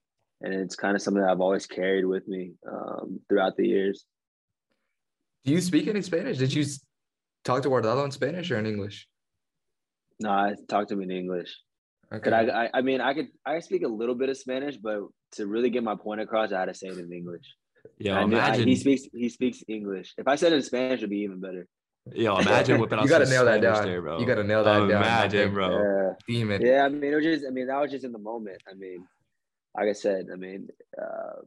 [0.42, 4.06] and it's kind of something that I've always carried with me um, throughout the years.
[5.46, 6.38] Do you speak any Spanish?
[6.38, 6.66] Did you
[7.44, 9.08] talk to Guardado in Spanish or in English?
[10.20, 11.56] No, I talked to him in English.
[12.12, 12.70] Could I, I?
[12.76, 13.28] I mean, I could.
[13.46, 15.00] I speak a little bit of Spanish, but
[15.34, 17.46] to really get my point across, I had to say it in English.
[18.00, 18.68] Yeah, I knew- I- imagine.
[18.68, 19.04] he speaks.
[19.14, 20.14] He speaks English.
[20.18, 21.68] If I said it in Spanish, it'd be even better.
[22.14, 23.86] yo, imagine whipping out you got to nail that Spanish down.
[23.88, 24.20] there, bro.
[24.20, 24.90] You got to nail that down.
[24.92, 25.70] Imagine, bro.
[25.70, 26.14] Yeah.
[26.28, 26.62] Demon.
[26.62, 28.62] Yeah, I mean, it was just, I mean, that was just in the moment.
[28.70, 29.06] I mean,
[29.78, 30.70] like I said, I mean,
[31.00, 31.42] uh,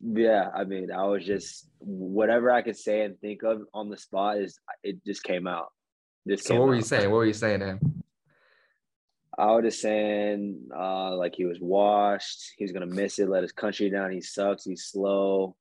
[0.00, 3.96] yeah, I mean, I was just whatever I could say and think of on the
[3.96, 5.68] spot is it just came out.
[6.26, 7.10] Just So came what were you saying?
[7.10, 8.02] What were you saying to him?
[9.38, 12.52] I was just saying, uh, like he was washed.
[12.58, 13.28] He's gonna miss it.
[13.28, 14.10] Let his country down.
[14.10, 14.64] He sucks.
[14.64, 15.56] He's slow.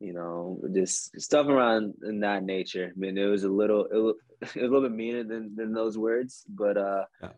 [0.00, 2.92] You know, just stuff around in that nature.
[2.94, 5.54] I mean, it was a little, it was, it was a little bit meaner than
[5.54, 7.30] than those words, but uh, Yeah.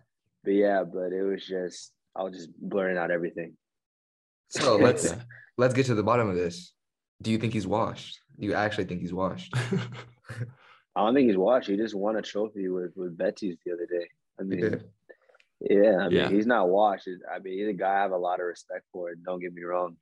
[0.45, 3.57] but yeah, but it was just I was just blurring out everything.
[4.51, 5.21] So let's Yeah.
[5.59, 6.73] let's get to the bottom of this.
[7.23, 8.19] Do you think he's washed?
[8.39, 9.53] Do you actually think he's washed?
[10.97, 11.69] I don't think he's washed.
[11.69, 14.07] He just won a trophy with with Betis the other day.
[14.39, 14.85] I mean, did.
[15.61, 16.29] yeah, I mean, Yeah.
[16.29, 17.09] he's not washed.
[17.33, 19.15] I mean, he's a guy I have a lot of respect for.
[19.15, 19.97] Don't get me wrong.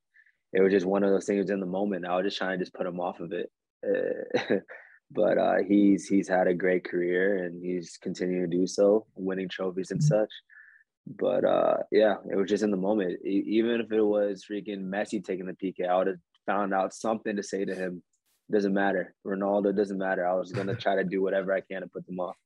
[0.52, 2.06] It was just one of those things in the moment.
[2.06, 3.50] I was just trying to just put him off of it.
[3.86, 4.56] Uh,
[5.10, 9.48] but uh, he's he's had a great career and he's continuing to do so, winning
[9.48, 10.30] trophies and such.
[11.16, 13.24] But uh, yeah, it was just in the moment.
[13.24, 17.36] Even if it was freaking Messi taking the PK, I would have found out something
[17.36, 18.02] to say to him.
[18.50, 19.14] Doesn't matter.
[19.26, 20.26] Ronaldo doesn't matter.
[20.26, 22.36] I was gonna try to do whatever I can to put them off.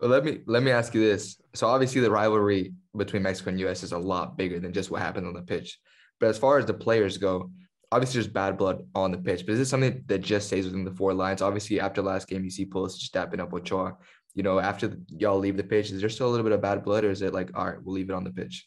[0.00, 1.40] Well, let me let me ask you this.
[1.54, 5.00] So obviously the rivalry between Mexico and US is a lot bigger than just what
[5.00, 5.78] happened on the pitch.
[6.18, 7.50] But as far as the players go,
[7.92, 9.46] obviously there's bad blood on the pitch.
[9.46, 11.42] But is it something that just stays within the four lines?
[11.42, 13.96] Obviously, after last game, you see Pulisic dapping up Ochoa.
[14.34, 16.84] You know, after y'all leave the pitch, is there still a little bit of bad
[16.84, 18.66] blood, or is it like, all right, we'll leave it on the pitch?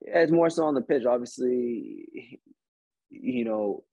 [0.00, 1.04] Yeah, it's more so on the pitch.
[1.04, 2.40] Obviously,
[3.10, 3.84] you know,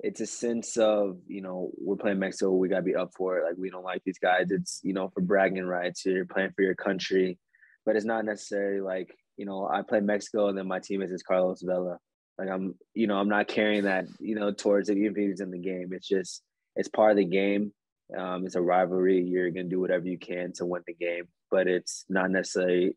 [0.00, 3.44] it's a sense of, you know, we're playing Mexico, we gotta be up for it.
[3.44, 4.50] Like we don't like these guys.
[4.50, 6.04] It's, you know, for bragging rights.
[6.04, 7.38] You're playing for your country.
[7.84, 11.22] But it's not necessarily like, you know, I play Mexico and then my teammate is
[11.22, 11.98] Carlos Vela.
[12.38, 15.40] Like I'm, you know, I'm not carrying that, you know, towards it, even if he's
[15.40, 15.90] in the game.
[15.92, 16.42] It's just
[16.74, 17.72] it's part of the game.
[18.16, 19.22] Um, it's a rivalry.
[19.22, 22.96] You're gonna do whatever you can to win the game, but it's not necessarily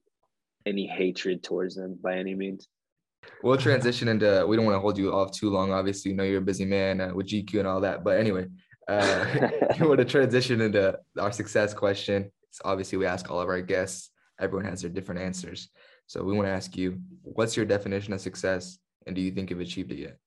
[0.65, 2.67] any hatred towards them by any means.
[3.43, 4.45] We'll transition into.
[4.47, 5.71] We don't want to hold you off too long.
[5.71, 8.03] Obviously, you know you're a busy man uh, with GQ and all that.
[8.03, 8.47] But anyway,
[8.87, 9.49] uh,
[9.79, 12.31] we want to transition into our success question.
[12.51, 14.11] So obviously, we ask all of our guests.
[14.39, 15.69] Everyone has their different answers.
[16.07, 19.49] So we want to ask you, what's your definition of success, and do you think
[19.49, 20.17] you've achieved it yet?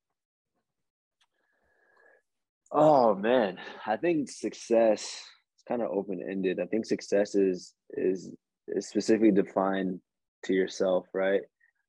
[2.73, 6.59] Oh man, I think success is kind of open ended.
[6.59, 8.33] I think success is is
[8.69, 10.01] is specifically defined
[10.45, 11.43] to yourself, right?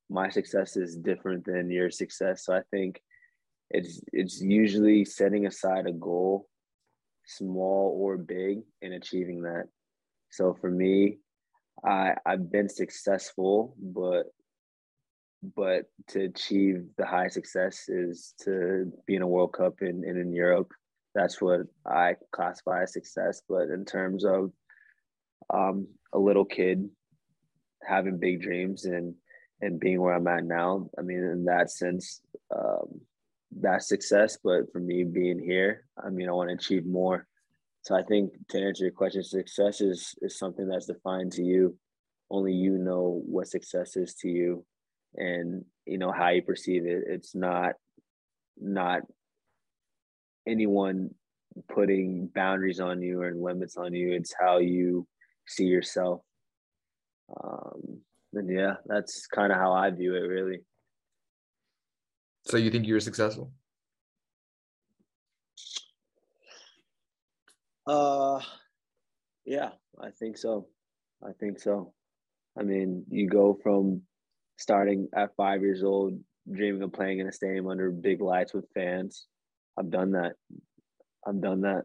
[0.10, 3.02] My success is different than your success, so I think
[3.70, 6.50] it's it's usually setting aside a goal,
[7.26, 9.70] small or big, and achieving that.
[10.32, 11.20] So for me,
[11.86, 14.26] I I've been successful, but
[15.56, 20.18] but to achieve the high success is to be in a World Cup and in,
[20.18, 20.72] in Europe.
[21.14, 23.41] That's what I classify as success.
[23.48, 24.52] But in terms of
[25.54, 26.89] um, a little kid
[27.86, 29.16] having big dreams and
[29.62, 30.89] and being where I'm at now.
[31.00, 32.20] I mean, in that sense,
[32.54, 33.00] um,
[33.62, 34.38] that's success.
[34.44, 37.28] But for me, being here, I mean, I want to achieve more.
[37.84, 41.78] So I think to answer your question, success is is something that's defined to you.
[42.30, 44.66] Only you know what success is to you,
[45.16, 47.03] and you know how you perceive it.
[47.07, 47.74] It's not
[48.57, 49.01] not
[50.47, 51.11] anyone
[51.74, 54.14] putting boundaries on you or limits on you.
[54.14, 55.07] It's how you
[55.47, 56.22] see yourself.
[57.41, 57.99] Um,
[58.34, 60.59] and yeah, that's kind of how I view it, really.
[62.45, 63.51] So you think you're successful?
[67.86, 68.39] Uh,
[69.45, 69.70] yeah,
[70.01, 70.68] I think so.
[71.26, 71.93] I think so.
[72.57, 74.01] I mean, you go from
[74.58, 76.20] starting at five years old,
[76.51, 79.26] dreaming of playing in a stadium under big lights with fans.
[79.78, 80.34] I've done that.
[81.26, 81.84] I've done that.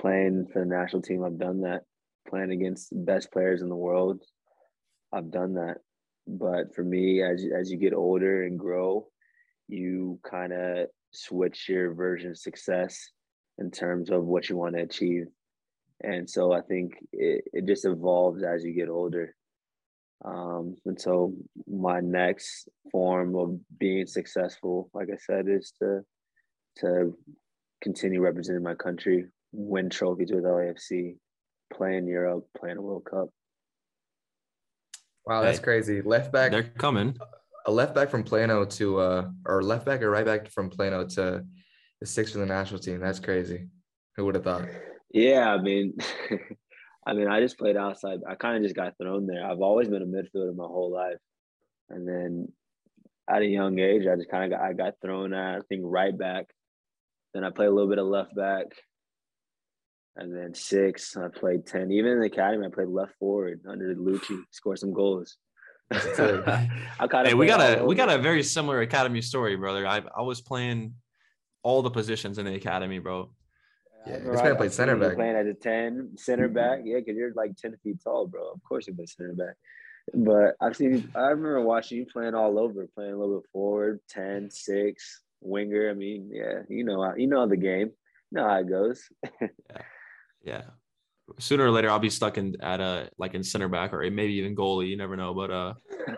[0.00, 1.82] Playing for the national team, I've done that.
[2.28, 4.22] Playing against the best players in the world,
[5.12, 5.76] I've done that.
[6.26, 9.06] But for me, as as you get older and grow,
[9.66, 13.10] you kind of switch your version of success
[13.58, 15.26] in terms of what you want to achieve.
[16.02, 19.34] And so I think it, it just evolves as you get older.
[20.24, 21.34] Um, and so
[21.68, 26.00] my next form of being successful, like I said, is to
[26.80, 27.16] to
[27.82, 31.16] continue representing my country, win trophies with LAFC,
[31.72, 33.28] play in Europe, play in a World Cup.
[35.26, 36.02] Wow, that's Hey, crazy.
[36.02, 37.16] Left back, They're coming.
[37.66, 41.04] a left back from Plano to uh, or left back or right back from Plano
[41.06, 41.44] to
[42.00, 42.98] the six for the national team.
[43.00, 43.68] That's crazy.
[44.16, 44.68] Who would have thought?
[45.12, 45.94] Yeah, I mean,
[47.08, 48.20] I mean, I just played outside.
[48.28, 49.42] I kind of just got thrown there.
[49.42, 51.16] I've always been a midfielder my whole life,
[51.88, 52.52] and then
[53.30, 55.82] at a young age, I just kind of got I got thrown at I think
[55.84, 56.44] right back.
[57.32, 58.66] Then I played a little bit of left back,
[60.16, 61.16] and then six.
[61.16, 61.90] I played ten.
[61.90, 64.42] Even in the academy, I played left forward under Luchi.
[64.50, 65.38] Scored some goals.
[65.90, 65.96] I
[67.08, 69.86] kind of Hey, we got a we got a very similar academy story, brother.
[69.86, 70.92] I I was playing
[71.62, 73.30] all the positions in the academy, bro.
[74.06, 75.16] Yeah, this man played center back.
[75.16, 76.80] Playing as a ten, center back.
[76.84, 78.50] Yeah, because you're like ten feet tall, bro.
[78.50, 79.56] Of course you play center back.
[80.14, 81.10] But I've seen.
[81.14, 85.90] I remember watching you playing all over, playing a little bit forward, 10, 6, winger.
[85.90, 87.88] I mean, yeah, you know, how- you know the game.
[88.30, 89.02] You know how it goes.
[90.42, 90.62] Yeah.
[91.38, 94.34] Sooner or later, I'll be stuck in at a like in center back or maybe
[94.34, 94.88] even goalie.
[94.88, 95.74] You never know, but uh,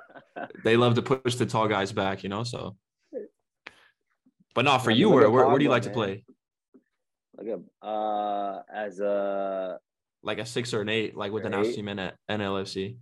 [0.64, 2.44] they love to push the tall guys back, you know.
[2.44, 2.76] So,
[4.54, 5.10] but not for Yeah, you.
[5.10, 6.24] Where where, where do you Pogba, like to play?
[7.40, 9.78] Like a uh, as a
[10.22, 11.76] Like a six or an eight, like with an Or national eight?
[11.76, 12.96] team and at NLFC.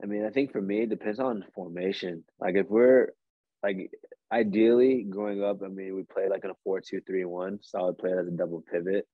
[0.00, 2.22] I mean, I think for me, it depends on formation.
[2.40, 3.08] Like if we're
[3.64, 3.90] like
[4.32, 7.80] ideally growing up, I mean, we played like in a four two three one, so
[7.80, 9.06] I would play it as a double pivot.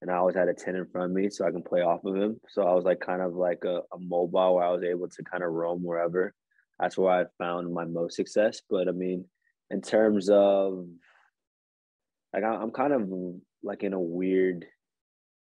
[0.00, 2.04] And I always had a 10 in front of me so I can play off
[2.04, 2.40] of him.
[2.48, 5.22] So I was like kind of like a, a mobile where I was able to
[5.22, 6.34] kind of roam wherever.
[6.80, 8.62] That's where I found my most success.
[8.68, 9.26] But I mean,
[9.70, 10.88] in terms of
[12.32, 13.10] like I- I'm kind of
[13.62, 14.66] like in a weird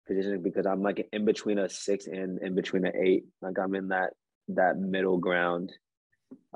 [0.08, 3.26] position because I'm like in between a six and in between an eight.
[3.42, 4.14] Like I'm in that
[4.50, 5.72] that middle ground.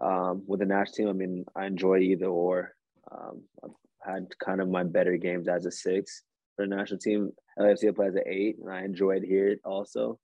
[0.01, 2.73] Um, with the national team, I mean, I enjoy either or.
[3.11, 3.71] Um, I've
[4.15, 6.23] had kind of my better games as a six
[6.55, 7.31] for the national team.
[7.59, 10.19] LAFC I play as an eight, and I enjoyed here also.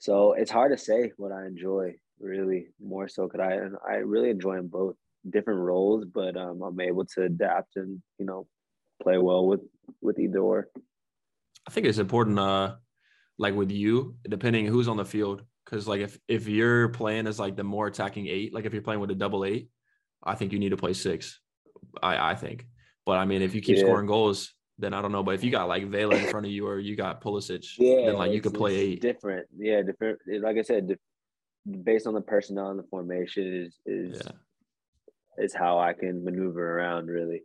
[0.00, 4.30] So it's hard to say what I enjoy really more so because I I really
[4.30, 4.96] enjoy both
[5.28, 8.46] different roles, but um, I'm able to adapt and you know
[9.02, 9.60] play well with
[10.00, 10.68] with either or.
[11.66, 12.76] I think it's important, uh,
[13.38, 17.38] like with you, depending who's on the field, because like if if you're playing as
[17.38, 19.70] like the more attacking eight, like if you're playing with a double eight,
[20.22, 21.40] I think you need to play six.
[22.02, 22.66] I I think,
[23.04, 23.82] but I mean, if you keep Yeah.
[23.84, 25.22] scoring goals, then I don't know.
[25.22, 28.06] But if you got like Vela in front of you or you got Pulisic, Yeah,
[28.06, 29.00] then like you could play eight.
[29.02, 30.18] Different, yeah, different.
[30.26, 30.98] Like I said,
[31.84, 34.32] based on the personnel and the formation is is Yeah.
[35.44, 37.42] is how I can maneuver around really.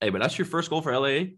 [0.00, 1.30] Hey, but that's your first goal for LA.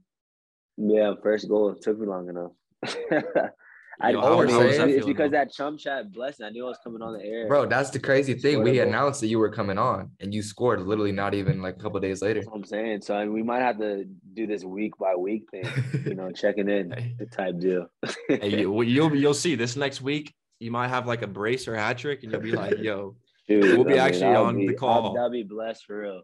[0.76, 2.52] Yeah, first goal it took me long enough.
[4.00, 5.38] I, Yo, I was- mean, how was it's, that it's because bro?
[5.40, 6.46] that chum chat blessing.
[6.46, 7.48] I knew I was coming on the air.
[7.48, 8.62] Bro, that's the crazy thing.
[8.62, 8.88] We Scored a goal.
[8.88, 11.98] announced that you were coming on and you scored literally not even like a couple
[11.98, 12.38] days later.
[12.40, 13.00] That's what I'm saying.
[13.00, 14.04] So I mean, we might have to
[14.34, 15.64] do this week by week thing.
[16.06, 17.16] You know, checking in Hey.
[17.32, 17.88] type deal.
[18.28, 20.32] Hey, you, well, you'll you'll see this next week.
[20.60, 23.16] You might have like a brace or hat trick, and you'll be like, "Yo,
[23.48, 25.06] Dude, We'll be I mean, actually that'll on the call.
[25.06, 26.22] I'll, that'll be blessed for real.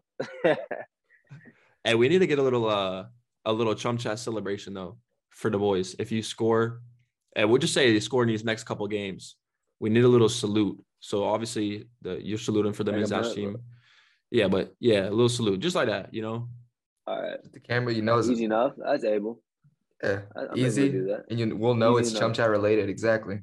[1.85, 3.05] Hey, we need to get a little uh
[3.45, 4.97] a little chum chat celebration though
[5.29, 5.95] for the boys.
[5.99, 6.81] If you score,
[7.35, 9.35] and we'll just say you score in these next couple games,
[9.79, 10.83] we need a little salute.
[10.99, 13.63] So obviously, the you're saluting for the Like a men's national minute, team.
[14.31, 16.49] Yeah, but yeah, a little salute, just like that, you know.
[17.05, 18.73] All right, The camera, you know, is easy enough.
[18.77, 19.43] That's able.
[20.03, 21.25] Yeah, I, I'm able to easy, do that.
[21.29, 22.21] and you will know Easy it's enough.
[22.21, 22.89] chum chat related.
[22.89, 23.41] Exactly.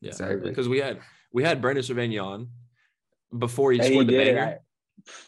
[0.00, 0.48] Yeah, Exactly.
[0.48, 1.00] because we had
[1.32, 2.48] we had Brandon Servania on
[3.36, 4.60] before he Hey, scored the did banger.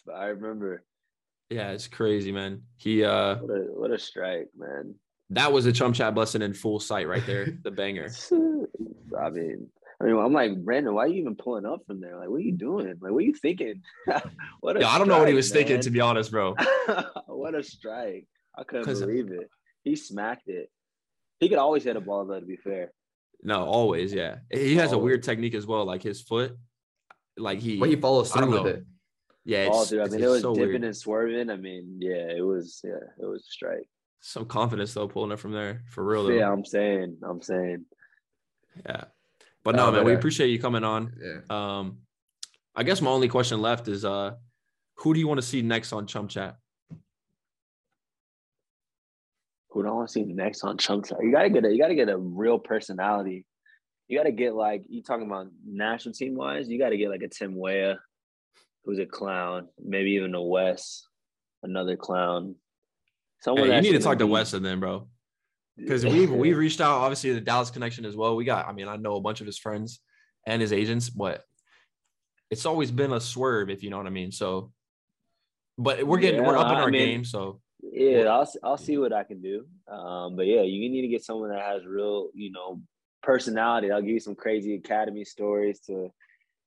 [0.08, 0.84] I, I remember.
[1.50, 2.62] Yeah, it's crazy, man.
[2.76, 4.94] He uh What a what a strike, man.
[5.30, 8.08] that was a chum chat blessing in full sight right there, the banger.
[9.20, 9.68] I mean,
[10.00, 10.94] I mean, I'm like Brandon.
[10.94, 12.16] Why are you even pulling up from there?
[12.18, 12.86] Like, what are you doing?
[13.00, 13.82] Like, what are you thinking?
[14.60, 16.54] what a Yeah, I don't know what he strike, was thinking to be honest, bro.
[17.26, 18.26] what a strike!
[18.56, 19.48] I couldn't believe it.
[19.82, 20.70] He smacked it.
[21.40, 22.38] He could always hit a ball though.
[22.38, 22.92] To be fair,
[23.42, 24.36] No, always, yeah.
[24.52, 26.56] He has a weird technique as well, like his foot,
[27.36, 28.66] like he, But he follows through with know.
[28.68, 28.84] it.
[29.44, 30.02] Yeah, all it's, through.
[30.02, 30.84] I mean, it was so dipping weird.
[30.84, 31.50] and swerving.
[31.50, 32.80] I mean, yeah, it was.
[32.84, 33.88] Yeah, it was a strike.
[34.20, 36.30] Some confidence though, pulling it from there for real though.
[36.30, 37.16] Yeah, I'm saying.
[37.22, 37.86] I'm saying.
[38.84, 39.04] Yeah.
[39.64, 41.14] But No, no, man, but, we uh, appreciate you coming on.
[41.20, 41.40] Yeah.
[41.78, 41.98] Um,
[42.74, 44.32] I guess my only question left is uh
[44.96, 46.56] who do you want to see next on Chum Chat?
[49.70, 51.18] Who do I want to see next on Chum Chat?
[51.22, 51.72] You gotta get a.
[51.72, 53.46] You gotta get a real personality.
[54.08, 56.68] You gotta get like you talking about national team wise.
[56.68, 57.98] You gotta get like a Tim Weah,
[58.84, 59.68] who's a clown.
[59.82, 61.06] Maybe even a Wes,
[61.62, 62.56] another clown.
[63.40, 65.08] Someone Yeah, you need to talk to be- Weston then, bro.
[65.76, 68.36] Because we've we've reached out, obviously, the Dallas connection as well.
[68.36, 70.00] We got, I mean, I know a bunch of his friends
[70.46, 71.42] and his agents, but
[72.50, 74.30] it's always been a swerve, if you know what I mean.
[74.30, 74.72] So,
[75.78, 77.24] but we're getting we're up in I our mean, game.
[77.24, 79.64] So Yeah, I'll I'll see what I can do.
[79.90, 82.82] Um, but yeah, you need to get someone that has real, you know,
[83.22, 83.90] personality.
[83.90, 86.10] I'll give you some crazy academy stories to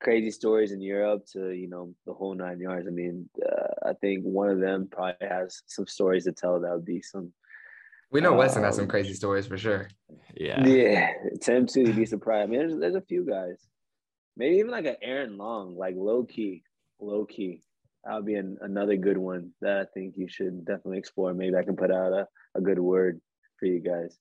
[0.03, 2.87] crazy stories in Europe to you know the whole nine yards.
[2.87, 6.59] I mean, uh, I think one of them probably has some stories to tell.
[6.59, 7.33] That would be some.
[8.11, 9.87] We know Weston has some Um, crazy stories for sure.
[10.35, 11.81] yeah, Yeah, Tim too.
[11.81, 12.43] You'd be surprised.
[12.43, 13.57] I mean, there's, there's a few guys.
[14.37, 16.63] Maybe even like an Aaron Long, like low key,
[16.99, 17.63] low key.
[18.03, 21.33] That would be an, another good one that I think you should definitely explore.
[21.33, 23.19] Maybe I can put out a, a good word
[23.59, 24.15] for you guys.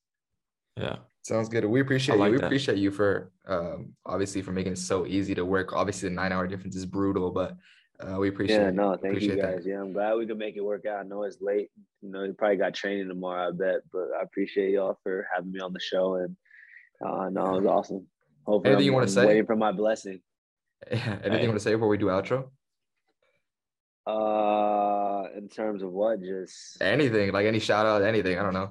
[0.77, 1.65] Yeah, Sounds good.
[1.65, 2.33] We appreciate like you.
[2.33, 2.47] We that.
[2.47, 5.73] appreciate you for um obviously for making it so easy to work.
[5.73, 7.57] Obviously the nine hour difference is brutal, but
[8.01, 9.55] uh, we appreciate yeah, no, thank you appreciate that.
[9.57, 9.67] guys.
[9.67, 10.99] Yeah, I'm glad we could make it work out.
[10.99, 11.71] I know it's late.
[12.01, 15.53] You know, you probably got training tomorrow, I bet, but I appreciate y'all for having
[15.53, 16.17] me on the show.
[16.17, 16.37] And
[17.07, 18.07] uh, no, it was awesome.
[18.45, 19.27] Hopefully, Anything I'm, you wanna say?
[19.27, 20.21] Waiting for my blessing.
[20.91, 20.97] Yeah.
[21.23, 21.43] Anything Hey.
[21.43, 22.49] you want to say before we do outro?
[24.05, 28.37] Uh, in terms of what, just Anything, like any shout out, anything.
[28.37, 28.71] I don't know.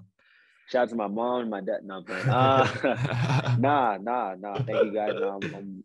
[0.72, 1.84] Shout out to my mom and my dad.
[1.84, 2.04] No.
[2.32, 4.56] Uh, nah, nah, nah.
[4.56, 5.16] Thank you guys.
[5.22, 5.84] Um, I'm,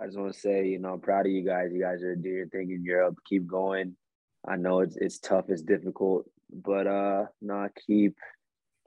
[0.00, 1.70] I just want to say, you know, I'm proud of you guys.
[1.72, 3.16] You guys are doing your thing in Europe.
[3.28, 3.94] Keep going.
[4.48, 8.16] I know it's it's tough, it's difficult, but uh, nah, keep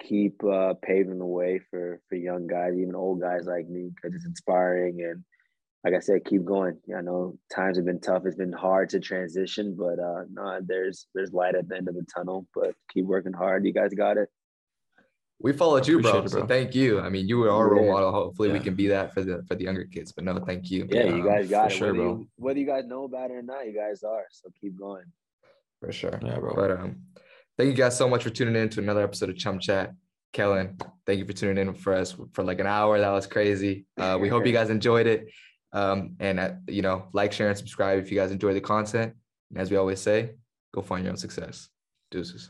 [0.02, 4.16] keep uh, paving the way for for young guys, even old guys like me, because
[4.16, 5.02] it's inspiring.
[5.02, 5.24] And
[5.84, 6.78] like I said, keep going.
[6.96, 8.24] I know times have been tough.
[8.26, 11.96] It's been hard to transition, but uh, nah, there's there's light at the end of
[11.96, 12.48] the tunnel.
[12.56, 13.66] But keep working hard.
[13.66, 14.30] You guys got it.
[15.42, 16.18] We followed you, bro.
[16.18, 17.00] Appreciate it, So thank you.
[17.00, 17.92] I mean, you were our role Yeah.
[17.94, 18.12] model.
[18.12, 20.12] Hopefully, we can be that for the for the younger kids.
[20.12, 20.86] But no, thank you.
[20.90, 21.78] Yeah, you Um, guys got for it.
[21.78, 22.18] sure, whether, bro.
[22.20, 24.26] You, whether you guys know about it or not, you guys are.
[24.32, 25.06] So keep going.
[25.82, 26.20] for sure.
[26.22, 26.54] Yeah, bro.
[26.56, 27.04] But um,
[27.58, 29.94] thank you guys so much for tuning in to another episode of Chum Chat.
[30.34, 33.00] Kellyn, thank you for tuning in for us for like an hour.
[33.00, 33.86] That was crazy.
[33.98, 35.30] Uh, we hope you guys enjoyed it.
[35.72, 39.14] Um, and uh, you know, like, share, and subscribe if you guys enjoy the content.
[39.52, 40.32] And as we always say,
[40.74, 41.70] go find your own success.
[42.12, 42.50] Deuces.